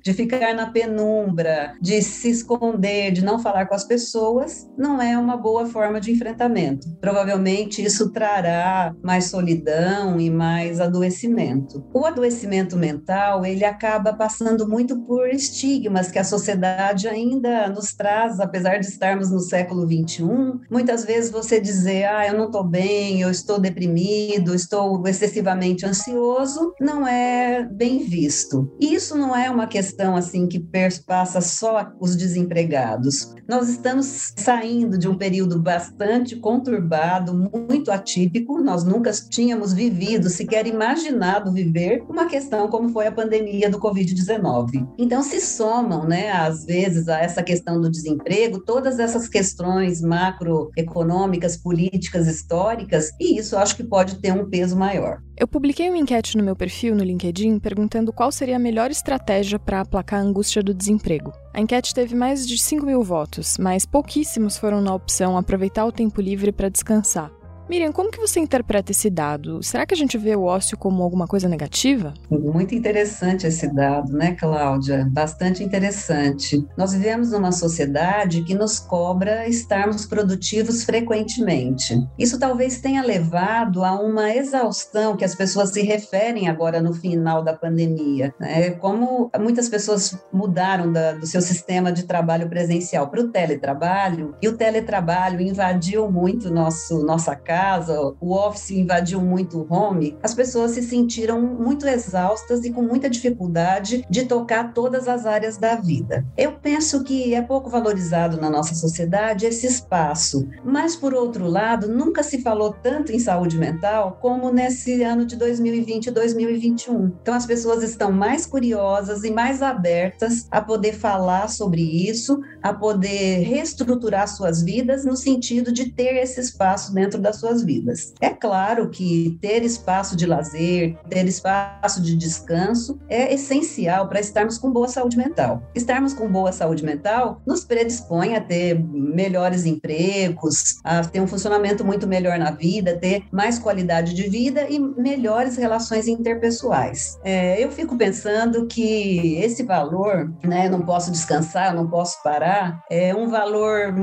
de 0.03 0.13
ficar 0.13 0.53
na 0.53 0.67
penumbra, 0.67 1.73
de 1.81 2.01
se 2.01 2.29
esconder, 2.29 3.11
de 3.11 3.23
não 3.23 3.39
falar 3.39 3.65
com 3.65 3.75
as 3.75 3.83
pessoas, 3.83 4.69
não 4.77 5.01
é 5.01 5.17
uma 5.17 5.37
boa 5.37 5.65
forma 5.65 5.99
de 5.99 6.11
enfrentamento. 6.11 6.87
Provavelmente 6.99 7.83
isso 7.83 8.11
trará 8.11 8.93
mais 9.01 9.25
solidão 9.25 10.19
e 10.19 10.29
mais 10.29 10.79
adoecimento. 10.79 11.83
O 11.93 12.05
adoecimento 12.05 12.77
mental, 12.77 13.45
ele 13.45 13.63
acaba 13.63 14.13
passando 14.13 14.67
muito 14.67 15.01
por 15.01 15.29
estigmas 15.29 16.11
que 16.11 16.19
a 16.19 16.23
sociedade 16.23 17.07
ainda 17.07 17.69
nos 17.69 17.93
traz, 17.93 18.39
apesar 18.39 18.79
de 18.79 18.87
estarmos 18.87 19.31
no 19.31 19.39
século 19.39 19.87
21. 19.87 20.61
Muitas 20.69 21.05
vezes 21.05 21.31
você 21.31 21.59
dizer, 21.59 22.05
ah, 22.05 22.27
eu 22.27 22.37
não 22.37 22.45
estou 22.45 22.63
bem, 22.63 23.21
eu 23.21 23.29
estou 23.29 23.59
deprimido, 23.59 24.53
estou 24.53 25.05
excessivamente 25.07 25.85
ansioso, 25.85 26.73
não 26.79 27.07
é 27.07 27.63
bem 27.63 27.99
visto. 27.99 28.71
Isso 28.79 29.04
não 29.13 29.35
é 29.35 29.51
uma 29.51 29.67
questão 29.67 30.15
assim 30.15 30.47
que 30.47 30.59
perpassa 30.59 31.41
só 31.41 31.91
os 31.99 32.15
desempregados. 32.15 33.35
Nós 33.47 33.69
estamos 33.69 34.33
saindo 34.37 34.97
de 34.97 35.07
um 35.07 35.17
período 35.17 35.61
bastante 35.61 36.35
conturbado, 36.37 37.33
muito 37.33 37.91
atípico. 37.91 38.59
Nós 38.61 38.83
nunca 38.83 39.11
tínhamos 39.11 39.73
vivido, 39.73 40.29
sequer 40.29 40.65
imaginado 40.65 41.51
viver 41.51 42.03
uma 42.09 42.25
questão 42.25 42.67
como 42.69 42.89
foi 42.89 43.07
a 43.07 43.11
pandemia 43.11 43.69
do 43.69 43.79
Covid-19. 43.79 44.87
Então, 44.97 45.21
se 45.21 45.41
somam, 45.41 46.07
né, 46.07 46.31
às 46.31 46.65
vezes, 46.65 47.07
a 47.07 47.19
essa 47.19 47.43
questão 47.43 47.79
do 47.79 47.91
desemprego, 47.91 48.63
todas 48.63 48.97
essas 48.97 49.27
questões 49.27 50.01
macroeconômicas, 50.01 51.57
políticas, 51.57 52.27
históricas, 52.27 53.11
e 53.19 53.37
isso 53.37 53.57
acho 53.57 53.75
que 53.75 53.83
pode 53.83 54.15
ter 54.19 54.31
um 54.31 54.49
peso 54.49 54.77
maior. 54.77 55.21
Eu 55.37 55.49
publiquei 55.49 55.89
uma 55.89 55.97
enquete 55.97 56.37
no 56.37 56.43
meu 56.43 56.55
perfil 56.55 56.95
no 56.95 57.03
LinkedIn 57.03 57.59
perguntando 57.59 58.13
qual 58.13 58.31
seria 58.31 58.55
a 58.55 58.59
melhor 58.59 58.89
estratégia 58.89 59.59
para 59.59 59.81
aplacar 59.81 60.21
a 60.21 60.23
angústia 60.23 60.63
do 60.63 60.73
desemprego. 60.73 61.33
A 61.53 61.59
enquete 61.59 61.93
teve 61.93 62.15
mais 62.15 62.47
de 62.47 62.57
5 62.57 62.85
mil 62.85 63.03
votos, 63.03 63.57
mas 63.59 63.85
pouquíssimos 63.85 64.57
foram 64.57 64.79
na 64.79 64.95
opção 64.95 65.37
aproveitar 65.37 65.85
o 65.85 65.91
tempo 65.91 66.21
livre 66.21 66.53
para 66.53 66.69
descansar. 66.69 67.29
Miriam, 67.67 67.91
como 67.91 68.11
que 68.11 68.19
você 68.19 68.39
interpreta 68.39 68.91
esse 68.91 69.09
dado? 69.09 69.61
Será 69.63 69.87
que 69.87 69.93
a 69.93 69.97
gente 69.97 70.19
vê 70.19 70.35
o 70.35 70.43
ócio 70.43 70.77
como 70.77 71.01
alguma 71.01 71.25
coisa 71.25 71.49
negativa? 71.49 72.13
Muito 72.29 72.75
interessante 72.75 73.47
esse 73.47 73.67
dado, 73.73 74.13
né, 74.13 74.33
Cláudia? 74.33 75.07
Bastante 75.11 75.63
interessante. 75.63 76.63
Nós 76.77 76.93
vivemos 76.93 77.31
numa 77.31 77.51
sociedade 77.51 78.43
que 78.43 78.53
nos 78.53 78.77
cobra 78.77 79.47
estarmos 79.47 80.05
produtivos 80.05 80.83
frequentemente. 80.83 81.95
Isso 82.19 82.39
talvez 82.39 82.79
tenha 82.81 83.01
levado 83.01 83.83
a 83.83 83.99
uma 83.99 84.29
exaustão 84.29 85.17
que 85.17 85.25
as 85.25 85.33
pessoas 85.33 85.71
se 85.71 85.81
referem 85.81 86.47
agora 86.47 86.79
no 86.79 86.93
final 86.93 87.43
da 87.43 87.53
pandemia. 87.53 88.31
Né? 88.39 88.71
Como 88.71 89.31
muitas 89.39 89.67
pessoas 89.67 90.15
mudaram 90.31 90.91
da, 90.91 91.13
do 91.13 91.25
seu 91.25 91.41
sistema 91.41 91.91
de 91.91 92.03
trabalho 92.03 92.47
presencial 92.47 93.09
para 93.09 93.21
o 93.21 93.29
teletrabalho, 93.29 94.35
e 94.39 94.47
o 94.47 94.55
teletrabalho 94.55 95.41
invadiu 95.41 96.11
muito 96.11 96.53
nosso, 96.53 97.03
nossa 97.03 97.35
casa 97.35 97.54
casa, 97.55 98.13
o 98.19 98.33
office 98.33 98.71
invadiu 98.71 99.21
muito 99.21 99.59
o 99.59 99.73
home, 99.73 100.17
as 100.21 100.33
pessoas 100.33 100.71
se 100.71 100.83
sentiram 100.83 101.41
muito 101.41 101.87
exaustas 101.87 102.65
e 102.65 102.69
com 102.69 102.81
muita 102.81 103.09
dificuldade 103.09 104.05
de 104.09 104.25
tocar 104.25 104.73
todas 104.73 105.07
as 105.07 105.25
áreas 105.25 105.55
da 105.55 105.75
vida. 105.75 106.25
Eu 106.35 106.51
penso 106.51 107.01
que 107.01 107.33
é 107.33 107.41
pouco 107.41 107.69
valorizado 107.69 108.35
na 108.41 108.49
nossa 108.49 108.75
sociedade 108.75 109.45
esse 109.45 109.65
espaço, 109.65 110.45
mas 110.65 110.97
por 110.97 111.13
outro 111.13 111.47
lado, 111.47 111.87
nunca 111.87 112.23
se 112.23 112.41
falou 112.41 112.73
tanto 112.73 113.13
em 113.13 113.19
saúde 113.19 113.57
mental 113.57 114.17
como 114.21 114.51
nesse 114.51 115.01
ano 115.01 115.25
de 115.25 115.37
2020 115.37 116.07
e 116.07 116.11
2021. 116.11 117.05
Então 117.21 117.33
as 117.33 117.45
pessoas 117.45 117.81
estão 117.83 118.11
mais 118.11 118.45
curiosas 118.45 119.23
e 119.23 119.31
mais 119.31 119.61
abertas 119.61 120.45
a 120.51 120.59
poder 120.59 120.91
falar 120.91 121.47
sobre 121.47 121.81
isso, 121.81 122.37
a 122.61 122.73
poder 122.73 123.43
reestruturar 123.43 124.27
suas 124.27 124.61
vidas 124.61 125.05
no 125.05 125.15
sentido 125.15 125.71
de 125.71 125.89
ter 125.91 126.17
esse 126.17 126.41
espaço 126.41 126.93
dentro 126.93 127.21
das 127.21 127.44
suas 127.45 127.63
vidas. 127.63 128.13
É 128.19 128.29
claro 128.29 128.89
que 128.89 129.37
ter 129.39 129.63
espaço 129.63 130.15
de 130.15 130.25
lazer, 130.25 130.97
ter 131.07 131.25
espaço 131.27 132.01
de 132.01 132.15
descanso 132.15 132.99
é 133.07 133.33
essencial 133.33 134.07
para 134.07 134.19
estarmos 134.19 134.57
com 134.57 134.71
boa 134.71 134.87
saúde 134.87 135.15
mental. 135.15 135.61
Estarmos 135.75 136.13
com 136.13 136.27
boa 136.27 136.51
saúde 136.51 136.83
mental 136.83 137.41
nos 137.45 137.63
predispõe 137.63 138.35
a 138.35 138.41
ter 138.41 138.79
melhores 138.79 139.65
empregos, 139.65 140.79
a 140.83 141.03
ter 141.03 141.21
um 141.21 141.27
funcionamento 141.27 141.85
muito 141.85 142.07
melhor 142.07 142.39
na 142.39 142.51
vida, 142.51 142.97
ter 142.97 143.23
mais 143.31 143.59
qualidade 143.59 144.13
de 144.13 144.23
vida 144.23 144.67
e 144.69 144.79
melhores 144.79 145.55
relações 145.55 146.07
interpessoais. 146.07 147.19
É, 147.23 147.63
eu 147.63 147.71
fico 147.71 147.95
pensando 147.95 148.65
que 148.65 149.35
esse 149.35 149.63
valor, 149.63 150.33
né, 150.43 150.67
não 150.67 150.81
posso 150.81 151.11
descansar, 151.11 151.75
não 151.75 151.87
posso 151.87 152.21
parar, 152.23 152.83
é 152.89 153.13
um 153.13 153.27
valor 153.27 153.93